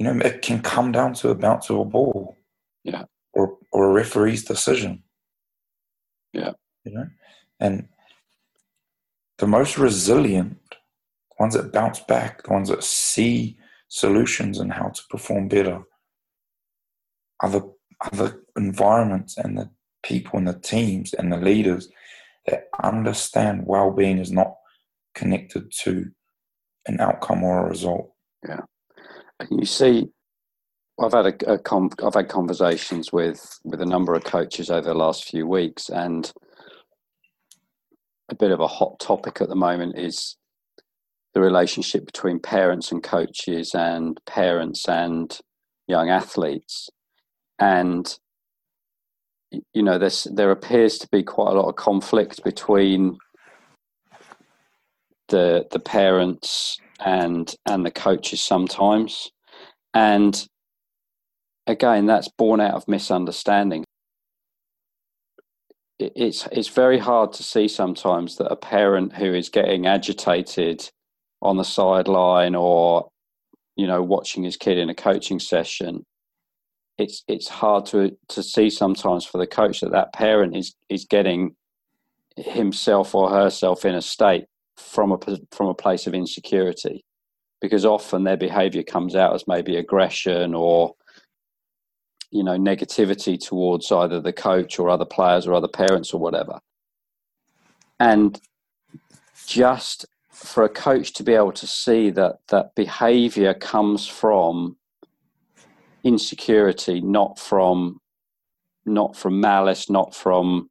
[0.01, 2.39] You know, it can come down to a bounce of a ball.
[2.85, 3.05] Yeah.
[3.35, 5.03] Or, or a referee's decision.
[6.33, 6.53] Yeah.
[6.85, 7.07] You know,
[7.61, 7.87] and
[9.37, 10.57] the most resilient
[11.39, 13.59] ones that bounce back, the ones that see
[13.89, 15.83] solutions and how to perform better,
[17.43, 17.61] are the,
[18.01, 19.69] are the environments and the
[20.03, 21.91] people and the teams and the leaders
[22.47, 24.55] that understand well-being is not
[25.15, 26.11] connected to
[26.87, 28.15] an outcome or a result.
[28.49, 28.61] Yeah,
[29.51, 30.09] you see,
[31.01, 34.89] I've had a, a com- I've had conversations with with a number of coaches over
[34.89, 36.31] the last few weeks, and
[38.29, 40.37] a bit of a hot topic at the moment is
[41.35, 45.39] the relationship between parents and coaches and parents and
[45.87, 46.91] young athletes.
[47.59, 48.19] And
[49.73, 53.19] you know there's there appears to be quite a lot of conflict between
[55.29, 59.31] the the parents and and the coaches sometimes.
[59.95, 60.47] And
[61.67, 63.85] again that's born out of misunderstanding.
[65.99, 70.89] It's it's very hard to see sometimes that a parent who is getting agitated
[71.43, 73.09] on the sideline or
[73.77, 76.05] you know watching his kid in a coaching session
[77.01, 81.07] it's it's hard to to see sometimes for the coach that that parent is is
[81.07, 81.57] getting
[82.37, 84.45] himself or herself in a state
[84.81, 85.19] from a
[85.53, 87.05] from a place of insecurity
[87.61, 90.95] because often their behavior comes out as maybe aggression or
[92.31, 96.59] you know negativity towards either the coach or other players or other parents or whatever.
[97.99, 98.41] And
[99.47, 104.77] just for a coach to be able to see that that behavior comes from
[106.03, 108.01] insecurity not from
[108.87, 110.67] not from malice not from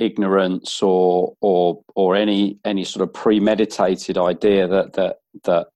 [0.00, 5.68] ignorance or or or any any sort of premeditated idea that that that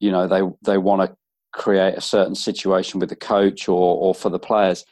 [0.00, 1.16] you know they they want to
[1.52, 4.84] create a certain situation with the coach or or for the players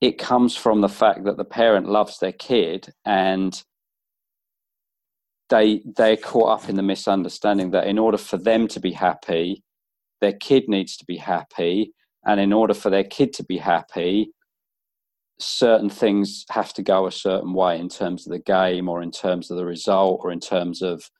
[0.00, 3.64] it comes from the fact that the parent loves their kid and
[5.50, 9.62] they they're caught up in the misunderstanding that in order for them to be happy
[10.24, 11.92] their kid needs to be happy.
[12.26, 14.30] And in order for their kid to be happy
[15.38, 19.10] certain things have to go a certain way in terms of the game or in
[19.10, 21.10] terms of the result or in terms of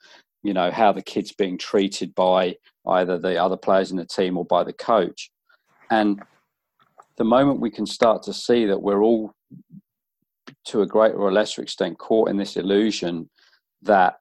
[0.42, 2.54] you know how the kid's being treated by
[2.88, 5.30] either the other players in the team or by the coach.
[5.90, 6.22] And
[7.16, 9.32] the moment we can start to see that we're all
[10.66, 13.28] to a greater or lesser extent caught in this illusion
[13.82, 14.18] that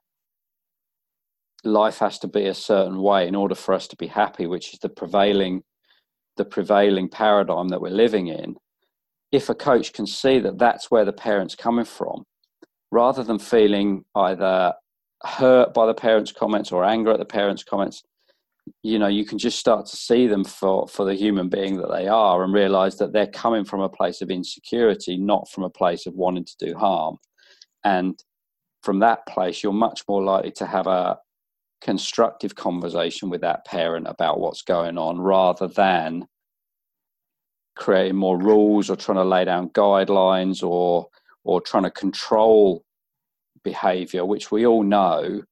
[1.64, 4.74] life has to be a certain way in order for us to be happy which
[4.74, 5.64] is the prevailing
[6.36, 8.56] the prevailing paradigm that we're living in
[9.34, 12.24] if a coach can see that that's where the parent's coming from
[12.92, 14.74] rather than feeling either
[15.26, 18.04] hurt by the parents comments or anger at the parents comments
[18.82, 21.92] you know you can just start to see them for for the human being that
[21.92, 25.70] they are and realize that they're coming from a place of insecurity not from a
[25.70, 27.18] place of wanting to do harm.
[27.84, 28.18] And
[28.82, 31.18] from that place, you're much more likely to have a
[31.82, 36.26] constructive conversation with that parent about what's going on rather than
[37.76, 41.08] creating more rules or trying to lay down guidelines or
[41.44, 42.84] or trying to control
[43.64, 45.44] behavior, which we all know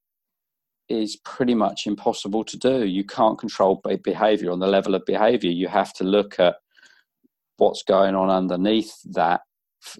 [0.88, 2.84] is pretty much impossible to do.
[2.84, 5.50] You can't control behavior on the level of behavior.
[5.50, 6.56] You have to look at
[7.56, 9.42] what's going on underneath that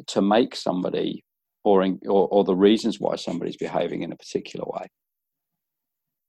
[0.09, 1.25] to make somebody
[1.65, 4.87] or, in, or, or the reasons why somebody's behaving in a particular way.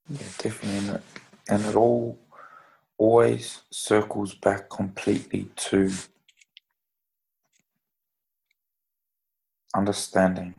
[0.08, 1.00] Yeah, definitely.
[1.48, 2.18] And it all
[2.98, 5.90] always circles back completely to
[9.74, 10.54] understanding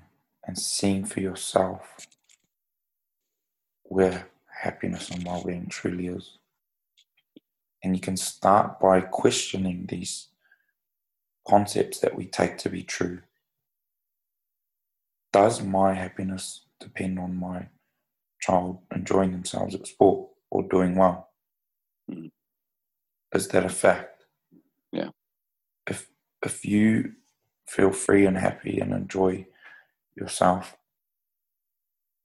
[0.45, 2.07] and seeing for yourself
[3.83, 4.27] where
[4.61, 6.37] happiness and well being truly is.
[7.83, 10.27] And you can start by questioning these
[11.47, 13.19] concepts that we take to be true.
[15.31, 17.67] Does my happiness depend on my
[18.39, 21.29] child enjoying themselves at sport or doing well?
[22.09, 22.31] Mm.
[23.33, 24.23] Is that a fact?
[24.91, 25.09] Yeah.
[25.87, 26.09] If
[26.43, 27.13] if you
[27.67, 29.47] feel free and happy and enjoy
[30.15, 30.77] yourself,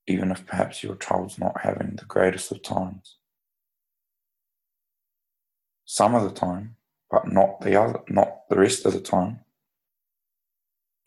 [0.07, 3.17] even if perhaps your child's not having the greatest of times.
[5.85, 6.77] Some of the time,
[7.11, 9.41] but not the other, not the rest of the time.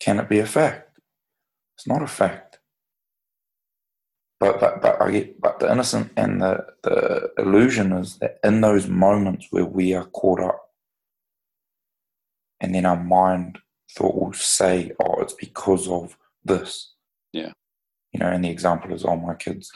[0.00, 0.98] Can it be a fact?
[1.76, 2.43] It's not a fact.
[4.44, 8.60] But but but I get, but the innocent and the, the illusion is that in
[8.60, 10.70] those moments where we are caught up,
[12.60, 13.58] and then our mind
[13.90, 16.92] thought will say, "Oh, it's because of this."
[17.32, 17.52] Yeah.
[18.12, 19.72] You know, and the example is, "Oh, my kid's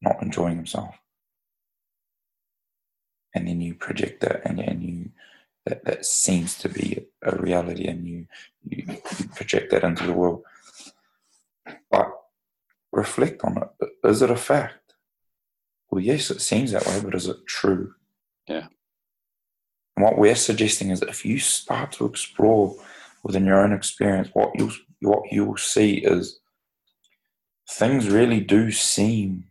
[0.00, 0.94] not enjoying himself,"
[3.34, 5.10] and then you project that, and and you
[5.64, 8.26] that, that seems to be a reality and you,
[8.68, 8.84] you,
[9.18, 10.44] you project that into the world.
[11.90, 12.15] But
[12.96, 13.90] reflect on it.
[14.02, 14.94] Is it a fact?
[15.90, 17.94] Well, yes, it seems that way, but is it true?
[18.48, 18.66] Yeah.
[19.96, 22.74] And what we're suggesting is that if you start to explore
[23.22, 26.40] within your own experience, what you what you will see is
[27.70, 29.44] things really do seem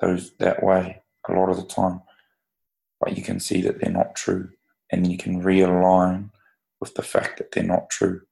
[0.00, 2.02] those that way a lot of the time,
[3.00, 4.50] but you can see that they're not true
[4.90, 6.30] and you can realign
[6.80, 8.22] with the fact that they're not true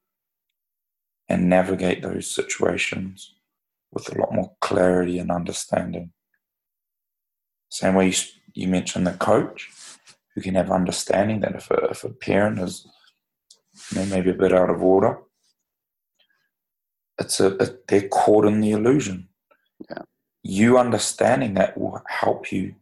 [1.29, 3.35] and navigate those situations
[3.93, 6.13] with a lot more clarity and understanding.
[7.69, 8.15] Same way you,
[8.55, 9.71] you mentioned the coach
[10.35, 12.87] who can have understanding that if a, if a parent is
[13.91, 15.19] you know, maybe a bit out of order,
[17.19, 19.29] it's a, a they're caught in the illusion.
[19.91, 20.03] Yeah.
[20.43, 22.75] You understanding that will help you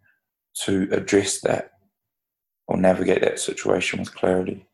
[0.62, 1.72] to address that
[2.66, 4.66] or navigate that situation with clarity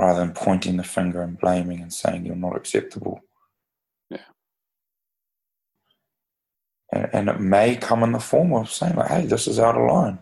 [0.00, 3.20] rather than pointing the finger and blaming and saying you're not acceptable.
[4.08, 4.18] Yeah.
[6.92, 9.76] And, and it may come in the form of saying, like, hey, this is out
[9.76, 10.18] of line.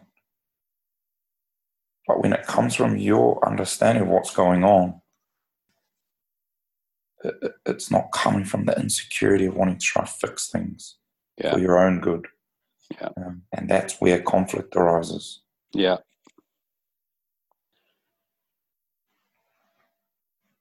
[2.07, 5.01] But when it comes from your understanding of what's going on,
[7.25, 10.97] it, it's not coming from the insecurity of wanting to try to fix things
[11.37, 11.53] yeah.
[11.53, 12.27] for your own good.
[12.91, 13.09] Yeah.
[13.17, 15.41] Um, and that's where conflict arises.
[15.73, 15.99] Yeah.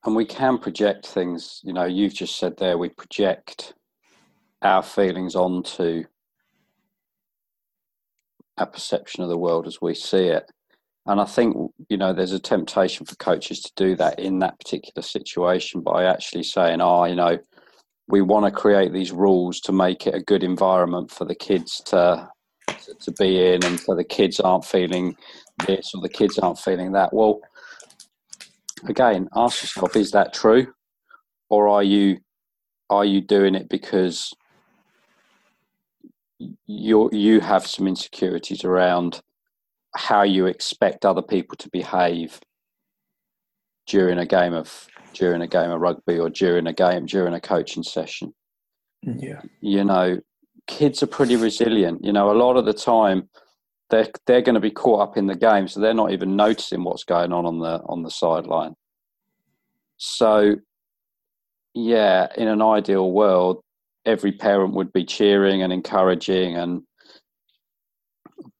[0.06, 3.74] And we can project things, you know, you've just said there, we project
[4.62, 6.04] our feelings onto
[8.58, 10.50] our perception of the world as we see it.
[11.06, 11.56] And I think,
[11.90, 16.04] you know, there's a temptation for coaches to do that in that particular situation by
[16.04, 17.38] actually saying, oh, you know,
[18.08, 21.82] we want to create these rules to make it a good environment for the kids
[21.86, 22.28] to
[23.02, 25.16] to be in and so the kids aren't feeling
[25.66, 27.42] this or the kids aren't feeling that well
[28.88, 30.68] again ask yourself is that true
[31.50, 32.18] or are you
[32.90, 34.34] are you doing it because
[36.66, 39.22] you you have some insecurities around
[39.96, 42.40] how you expect other people to behave
[43.88, 47.42] during a game of during a game of rugby or during a game during a
[47.42, 48.34] coaching session.
[49.02, 49.42] Yeah.
[49.62, 50.20] You know,
[50.68, 52.04] kids are pretty resilient.
[52.04, 53.30] You know, a lot of the time
[53.90, 56.84] they're they're going to be caught up in the game, so they're not even noticing
[56.84, 58.76] what's going on on the on the sideline.
[59.98, 60.56] So,
[61.74, 63.64] yeah, in an ideal world,
[64.08, 66.82] every parent would be cheering and encouraging and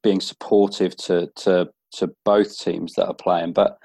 [0.04, 3.78] being supportive to to to both teams that are playing, but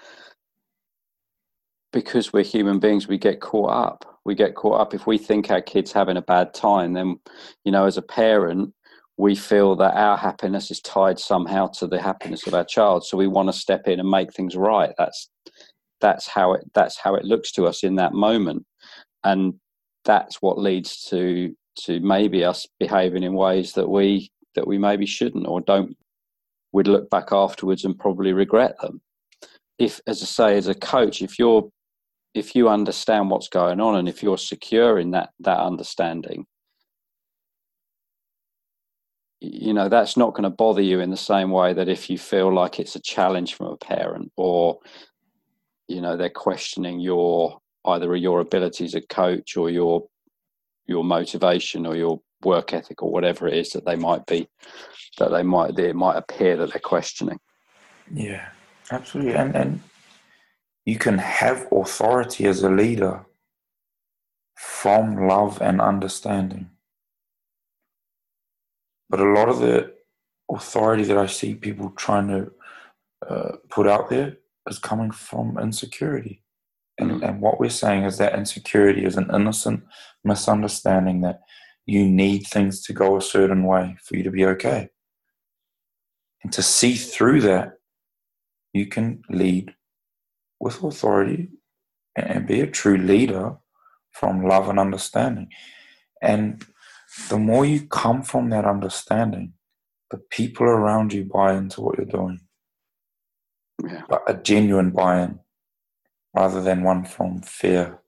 [1.92, 4.18] because we're human beings, we get caught up.
[4.24, 4.94] We get caught up.
[4.94, 7.18] If we think our kid's having a bad time, then,
[7.64, 8.72] you know, as a parent,
[9.18, 13.04] we feel that our happiness is tied somehow to the happiness of our child.
[13.04, 14.92] So we want to step in and make things right.
[14.98, 15.28] That's
[16.00, 18.66] that's how it that's how it looks to us in that moment,
[19.22, 19.54] and
[20.04, 25.06] that's what leads to to maybe us behaving in ways that we that we maybe
[25.06, 25.96] shouldn't or don't.
[26.72, 29.02] We'd look back afterwards and probably regret them
[29.82, 31.70] if, as I say, as a coach, if you're
[32.34, 36.46] if you understand what's going on and if you're secure in that that understanding
[39.40, 42.16] you know that's not going to bother you in the same way that if you
[42.16, 44.78] feel like it's a challenge from a parent or
[45.88, 50.06] you know they're questioning your either your ability as a coach or your
[50.86, 54.48] your motivation or your work ethic or whatever it is that they might be
[55.18, 57.38] that they might it might appear that they're questioning.
[58.12, 58.48] Yeah
[58.92, 59.34] absolutely.
[59.34, 59.80] And and
[60.84, 63.24] you can have authority as a leader
[64.56, 66.70] from love and understanding.
[69.08, 69.94] But a lot of the
[70.50, 72.52] authority that I see people trying to
[73.28, 76.42] uh, put out there is coming from insecurity.
[76.98, 77.28] And, mm.
[77.28, 79.84] and what we're saying is that insecurity is an innocent
[80.24, 81.40] misunderstanding that
[81.86, 84.88] you need things to go a certain way for you to be okay.
[86.42, 87.74] And to see through that,
[88.72, 89.74] you can lead
[90.60, 91.50] with authority
[92.16, 93.56] and be a true leader
[94.12, 95.48] from love and understanding.
[96.20, 96.64] And
[97.28, 99.54] the more you come from that understanding,
[100.10, 102.40] the people around you buy into what you're doing.
[103.82, 104.02] Yeah.
[104.08, 105.40] But a genuine buy in
[106.34, 108.00] rather than one from fear.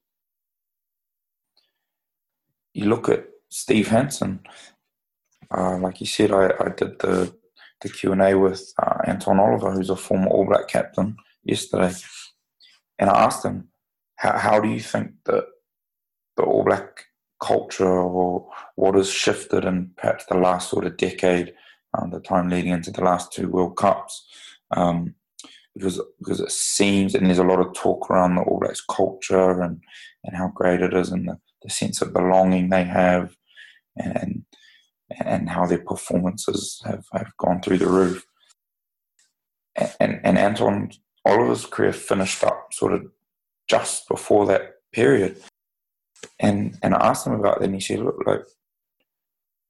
[2.73, 4.41] You look at Steve Hansen,
[5.57, 7.35] uh, like you said, I, I did the,
[7.83, 11.93] the Q&A with uh, Anton Oliver, who's a former All Black captain, yesterday.
[12.99, 13.69] And I asked him,
[14.17, 15.45] how, how do you think that
[16.37, 17.07] the All Black
[17.41, 21.53] culture or what has shifted in perhaps the last sort of decade,
[21.97, 24.27] um, the time leading into the last two World Cups.
[24.71, 25.15] Um,
[25.75, 29.61] because because it seems and there's a lot of talk around the All Blacks culture
[29.61, 29.83] and,
[30.23, 33.35] and how great it is and the, the sense of belonging they have
[33.97, 34.45] and
[35.21, 38.25] and how their performances have, have gone through the roof.
[39.77, 40.91] And, and, and Anton
[41.25, 43.07] Oliver's career finished up sort of
[43.69, 45.43] just before that period.
[46.39, 48.43] And and I asked him about that, and he said, "Look, like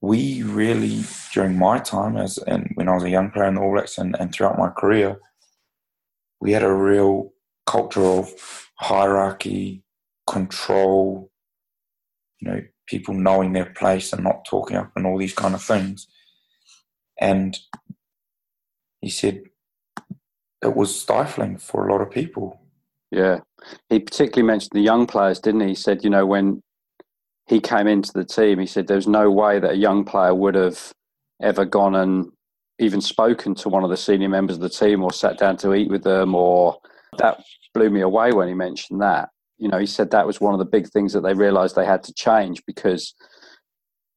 [0.01, 1.03] we really
[1.33, 3.99] during my time as and when I was a young player in the All Blacks
[3.99, 5.19] and, and throughout my career,
[6.41, 7.33] we had a real
[7.67, 8.31] culture of
[8.77, 9.83] hierarchy,
[10.27, 11.31] control,
[12.41, 15.63] you know, people knowing their place and not talking up and all these kind of
[15.63, 16.07] things.
[17.21, 17.59] And
[19.01, 19.43] he said
[20.63, 22.61] it was stifling for a lot of people.
[23.11, 23.41] Yeah.
[23.89, 25.69] He particularly mentioned the young players, didn't he?
[25.69, 26.63] He said, you know, when
[27.47, 30.55] he came into the team, he said there's no way that a young player would
[30.55, 30.93] have
[31.43, 32.33] ever gone and
[32.79, 35.75] even spoken to one of the senior members of the team or sat down to
[35.75, 36.79] eat with them or
[37.19, 39.29] that blew me away when he mentioned that.
[39.59, 41.87] You know, he said that was one of the big things that they realized they
[41.87, 43.15] had to change because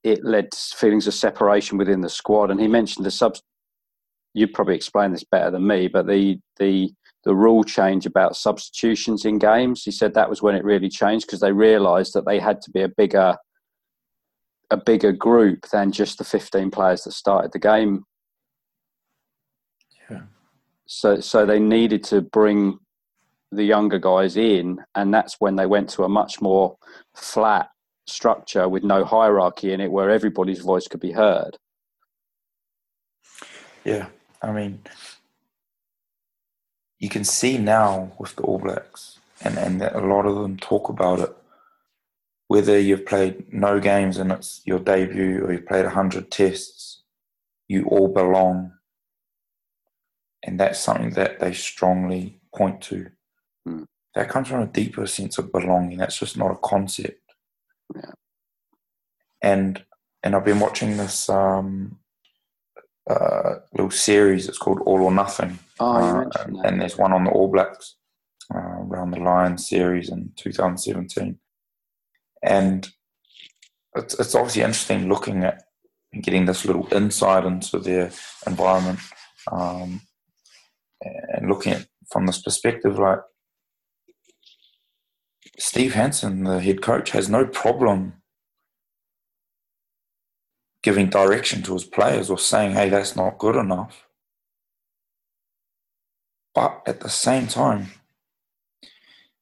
[0.03, 2.49] it led to feelings of separation within the squad.
[2.49, 3.36] And he mentioned the sub.
[4.34, 6.91] You'd probably explain this better than me, but the the
[7.24, 9.84] the rule change about substitutions in games.
[9.84, 12.72] He said that was when it really changed because they realised that they had to
[12.72, 13.36] be a bigger
[14.70, 18.03] a bigger group than just the 15 players that started the game.
[20.10, 20.22] Yeah.
[20.86, 22.80] So so they needed to bring
[23.51, 26.78] the younger guys in and that's when they went to a much more
[27.16, 27.70] flat
[28.05, 31.58] structure with no hierarchy in it where everybody's voice could be heard.
[33.86, 34.08] Yeah.
[34.41, 34.82] I mean
[36.99, 40.89] you can see now with the All Blacks, and, and a lot of them talk
[40.89, 41.36] about it,
[42.47, 47.03] whether you've played no games and it's your debut or you've played 100 tests,
[47.68, 48.72] you all belong.
[50.47, 53.11] And that's something that they strongly point to.
[53.67, 53.85] Mm.
[54.15, 55.97] That comes from a deeper sense of belonging.
[55.97, 57.21] That's just not a concept.
[57.93, 58.11] Yeah.
[59.43, 59.83] And
[60.23, 61.99] and I've been watching this um,
[63.09, 64.47] uh, little series.
[64.47, 65.59] It's called All or Nothing.
[65.79, 67.95] Oh, uh, and there's one on the All Blacks
[68.53, 71.37] uh, around the Lions series in 2017.
[72.41, 72.89] And
[73.95, 75.63] it's, it's obviously interesting looking at
[76.13, 78.11] and getting this little insight into their
[78.47, 78.99] environment
[79.51, 80.01] um,
[81.01, 83.19] and looking at from this perspective like
[85.59, 88.13] Steve Hansen, the head coach, has no problem
[90.83, 94.07] giving direction to his players or saying, hey, that's not good enough.
[96.53, 97.87] But at the same time,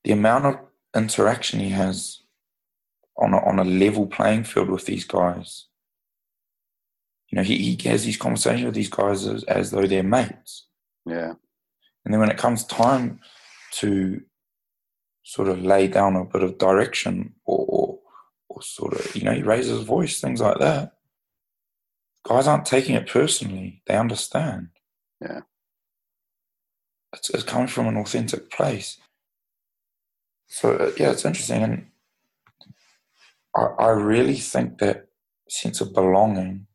[0.03, 0.59] the amount of
[0.95, 2.21] interaction he has
[3.17, 5.67] on a, on a level playing field with these guys,
[7.29, 10.67] you know, he, he has these conversations with these guys as, as though they're mates.
[11.05, 11.33] Yeah.
[12.05, 13.19] And then when it comes time
[13.79, 14.21] to
[15.23, 17.99] sort of lay down a bit of direction or, or,
[18.47, 20.95] or sort of, you know, he raises his voice, things like that
[22.25, 23.81] guys aren't taking it personally.
[23.85, 24.69] They understand.
[25.21, 25.41] Yeah.
[27.13, 28.97] It's, it's coming from an authentic place.
[30.47, 31.87] So uh, yeah, it's interesting, and
[33.55, 35.07] I, I really think that
[35.49, 36.67] sense of belonging.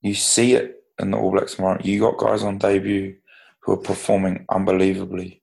[0.00, 1.86] You see it in the All Blacks environment.
[1.86, 3.16] You got guys on debut
[3.68, 5.42] who are performing unbelievably,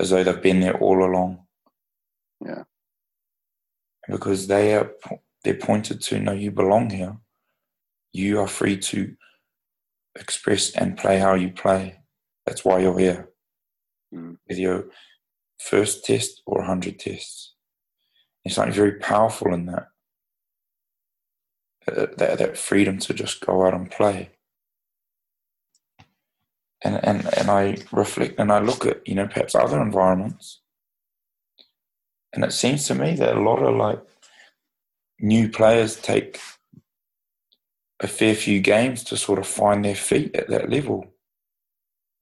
[0.00, 1.38] as though they've been there all along.
[2.44, 2.64] Yeah.
[4.08, 4.90] Because they are
[5.44, 7.18] they're pointed to no, you belong here.
[8.12, 9.14] You are free to
[10.18, 12.00] express and play how you play.
[12.46, 13.28] That's why you're here.
[14.12, 14.38] Mm.
[14.48, 14.86] With your
[15.60, 17.54] first test or 100 tests.
[18.44, 19.86] There's something very powerful in that.
[21.86, 22.38] That, that.
[22.38, 24.30] that freedom to just go out and play.
[26.82, 30.60] And, and, and I reflect and I look at, you know, perhaps other environments.
[32.32, 34.00] And it seems to me that a lot of like
[35.18, 36.40] new players take
[38.00, 41.04] a fair few games to sort of find their feet at that level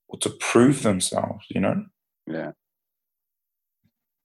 [0.09, 1.85] or to prove themselves, you know?
[2.27, 2.53] Yeah.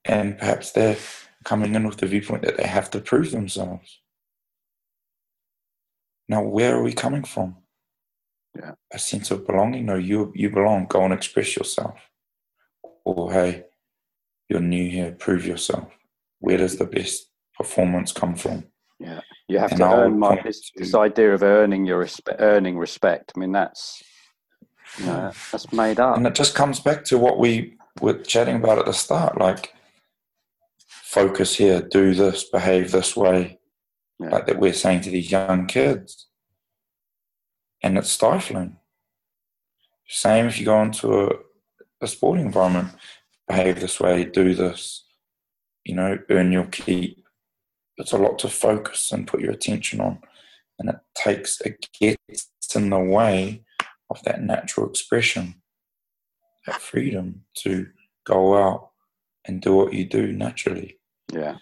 [0.06, 0.98] And perhaps they're
[1.44, 4.00] coming in with the viewpoint that they have to prove themselves.
[6.28, 7.58] Now, where are we coming from?
[8.58, 8.72] Yeah.
[8.94, 9.86] A sense of belonging?
[9.86, 10.86] No, you you belong.
[10.88, 12.00] Go and express yourself.
[13.04, 13.66] Or hey,
[14.50, 15.12] you're new here.
[15.12, 15.88] Prove yourself.
[16.40, 18.66] Where does the best performance come from?
[19.00, 22.40] Yeah, you have And to earn my, this, to- this idea of earning your respect,
[22.42, 23.32] earning respect.
[23.36, 24.02] I mean, that's
[25.00, 26.16] you know, that's made up.
[26.18, 29.74] And it just comes back to what we were chatting about at the start like,
[30.88, 33.60] focus here, do this, behave this way,
[34.20, 34.30] Yeah.
[34.30, 36.28] like that we're saying to these young kids.
[37.84, 38.78] And it's stifling.
[40.08, 41.30] Same if you go into a,
[42.02, 42.90] a sporting environment,
[43.48, 45.06] behave this way, do this,
[45.84, 47.24] you know, earn your keep.
[47.98, 50.20] It's a lot to focus and put your attention on.
[50.80, 53.64] And it takes, it gets in the way
[54.10, 55.56] of that natural expression,
[56.66, 57.88] that freedom to
[58.26, 58.90] go out
[59.46, 61.00] and do what you do naturally.
[61.32, 61.58] Yeah,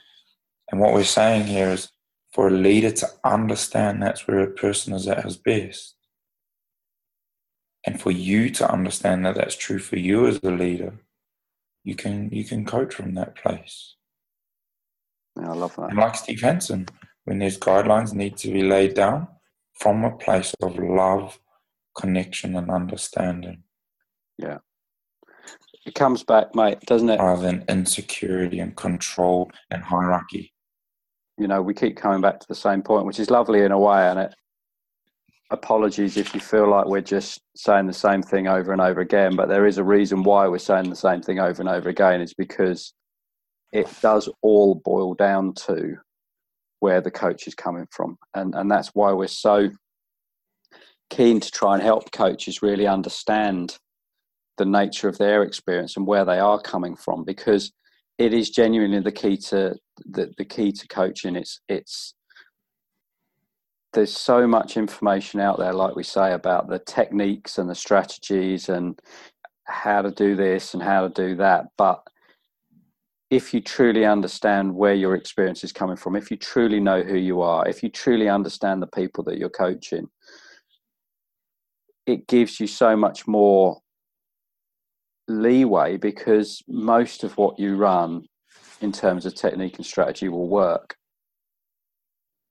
[0.72, 1.90] And what we're saying here is
[2.34, 5.96] for a leader to understand that's where a person is at his best.
[7.86, 10.94] And for you to understand that that's true for you as a leader,
[11.84, 13.96] you can you can coach from that place.
[15.40, 15.90] yeah, I love that.
[15.90, 16.88] And like Steve Hansen,
[17.26, 19.28] when there's guidelines need to be laid down
[19.80, 21.40] from a place of love,
[21.98, 23.64] connection, and understanding,
[24.38, 24.60] Yeah.
[25.84, 27.20] It comes back, mate, doesn't it?
[27.20, 30.54] rather than insecurity and control and hierarchy.
[31.40, 33.80] You know, we keep coming back to the same point, which is lovely in a
[33.80, 34.36] way, and it.
[35.52, 39.36] Apologies if you feel like we're just saying the same thing over and over again,
[39.36, 42.22] but there is a reason why we're saying the same thing over and over again.
[42.22, 42.94] It's because
[43.74, 45.98] it does all boil down to
[46.80, 49.70] where the coach is coming from, and and that's why we're so
[51.10, 53.78] keen to try and help coaches really understand
[54.58, 57.74] the nature of their experience and where they are coming from, because
[58.18, 59.76] it is genuinely the key to
[60.06, 61.36] the, the key to coaching.
[61.36, 62.14] It's it's
[63.94, 68.70] there's so much information out there, like we say, about the techniques and the strategies
[68.70, 69.00] and
[69.66, 71.66] how to do this and how to do that.
[71.78, 72.02] But
[73.30, 77.18] if you truly understand where your experience is coming from, if you truly know who
[77.18, 80.08] you are, if you truly understand the people that you're coaching,
[82.06, 83.80] it gives you so much more
[85.28, 88.26] leeway because most of what you run
[88.82, 90.98] in terms of technique and strategy will work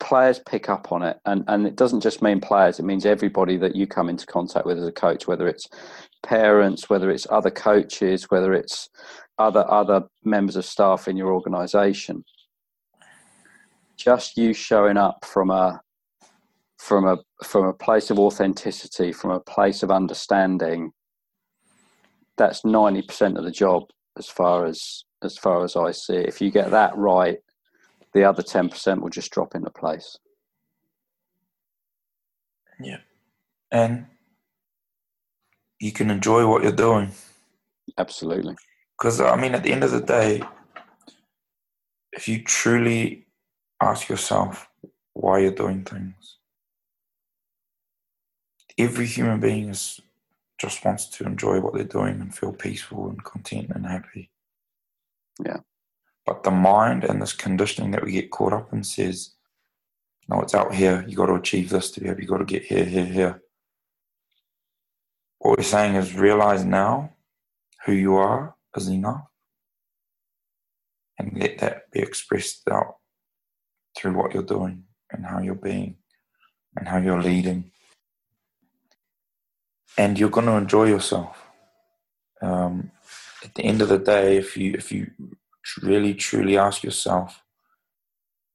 [0.01, 1.18] players pick up on it.
[1.26, 4.66] And and it doesn't just mean players it means everybody that you come into contact
[4.66, 5.68] with as a coach whether it's
[6.22, 8.88] parents whether it's other coaches whether it's
[9.38, 12.24] other other members of staff in your organization.
[13.96, 15.80] Just you showing up from a
[16.78, 20.92] from a from a place of authenticity from a place of understanding
[22.38, 23.82] that's 90% of the job
[24.16, 26.16] as far as as far as I see.
[26.16, 27.38] If you get that right
[28.12, 30.18] the other 10% will just drop into place
[32.82, 32.98] Yeah.
[33.70, 34.06] And
[35.78, 37.12] you can enjoy what you're doing.
[37.98, 38.56] absolutely
[38.98, 40.42] Because, I mean, at the end of the day,
[42.12, 43.26] if you truly
[43.80, 44.68] ask yourself
[45.12, 46.38] why you're doing things,
[48.78, 50.00] every human being is
[50.58, 54.30] just wants to enjoy what they're doing and feel peaceful and content and happy.
[55.44, 55.61] Yeah.
[56.31, 59.35] But the mind and this conditioning that we get caught up in says,
[60.28, 61.05] no, it's out here.
[61.09, 62.22] You've got to achieve this to be happy.
[62.22, 63.43] You got to get here, here, here.
[65.39, 67.14] What we're saying is realize now
[67.85, 69.26] who you are is enough.
[71.18, 72.99] And let that be expressed out
[73.99, 75.97] through what you're doing and how you're being
[76.76, 77.72] and how you're leading.
[79.99, 81.45] And you're going to enjoy yourself.
[82.41, 82.93] Um,
[83.43, 85.11] at the end of the day, if you if you
[85.82, 87.42] really truly ask yourself,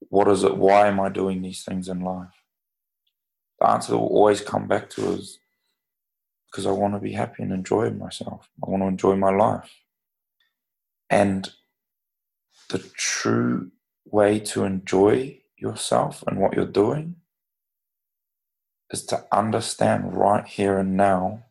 [0.08, 0.56] what is it?
[0.56, 2.42] Why am I doing these things in life?
[3.60, 5.38] The answer will always come back to is
[6.50, 8.48] because I want to be happy and enjoy myself.
[8.64, 9.70] I want to enjoy my life.
[11.10, 11.50] And
[12.68, 13.70] the true
[14.04, 17.16] way to enjoy yourself and what you're doing
[18.90, 21.44] is to understand right here and now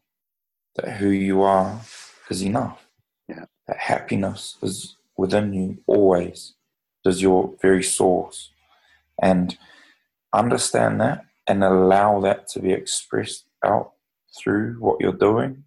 [0.75, 1.81] that who you are
[2.29, 2.87] is enough.
[3.27, 3.45] Yeah.
[3.67, 6.53] That happiness is within you always,
[7.05, 8.51] is your very source.
[9.21, 9.57] And
[10.33, 13.93] understand that and allow that to be expressed out
[14.37, 15.63] through what you're doing,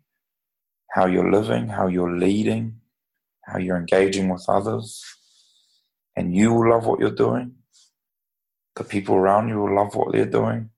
[0.91, 2.81] how you're living, how you're leading,
[3.47, 5.03] how you're engaging with others.
[6.17, 7.55] And you will love what you're doing.
[8.77, 10.71] The people around you will love what they're doing.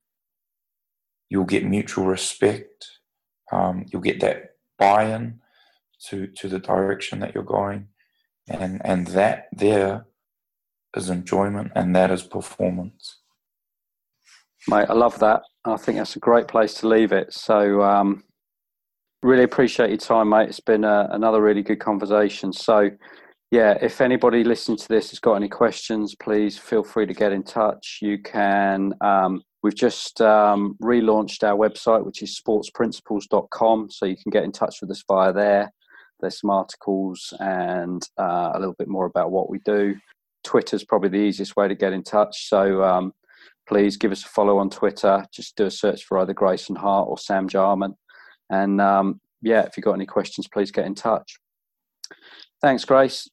[1.29, 2.87] You'll get mutual respect.
[3.53, 5.41] Um, you'll get that buy-in
[6.09, 7.89] to to the direction that you're going,
[8.51, 10.07] and and that there
[10.97, 13.19] is enjoyment, and that is performance.
[14.69, 15.43] Mate, I love that.
[15.65, 17.33] I think that's a great place to leave it.
[17.33, 18.25] So, um,
[19.23, 20.49] really appreciate your time, mate.
[20.49, 22.53] It's been a, uh, another really good conversation.
[22.53, 22.91] So,
[23.51, 27.33] yeah, if anybody listening to this has got any questions, please feel free to get
[27.33, 27.99] in touch.
[28.01, 33.91] You can, um, we've just um, relaunched our website, which is sportsprinciples.com.
[33.91, 35.73] So you can get in touch with us via there.
[36.21, 39.97] There's some articles and uh, a little bit more about what we do.
[40.45, 42.49] Twitter's probably the easiest way to get in touch.
[42.49, 43.13] So um,
[43.69, 45.25] please give us a follow on Twitter.
[45.33, 47.95] Just do a search for either Grayson Hart or Sam Jarman.
[48.51, 51.39] And um, yeah, if you've got any questions, please get in touch.
[52.61, 53.29] Thanks, Grace.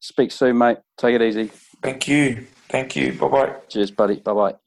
[0.00, 0.78] Speak soon, mate.
[0.98, 1.50] Take it easy.
[1.82, 2.46] Thank you.
[2.68, 3.12] Thank you.
[3.12, 3.56] Bye bye.
[3.68, 4.16] Cheers, buddy.
[4.16, 4.61] Bye bye.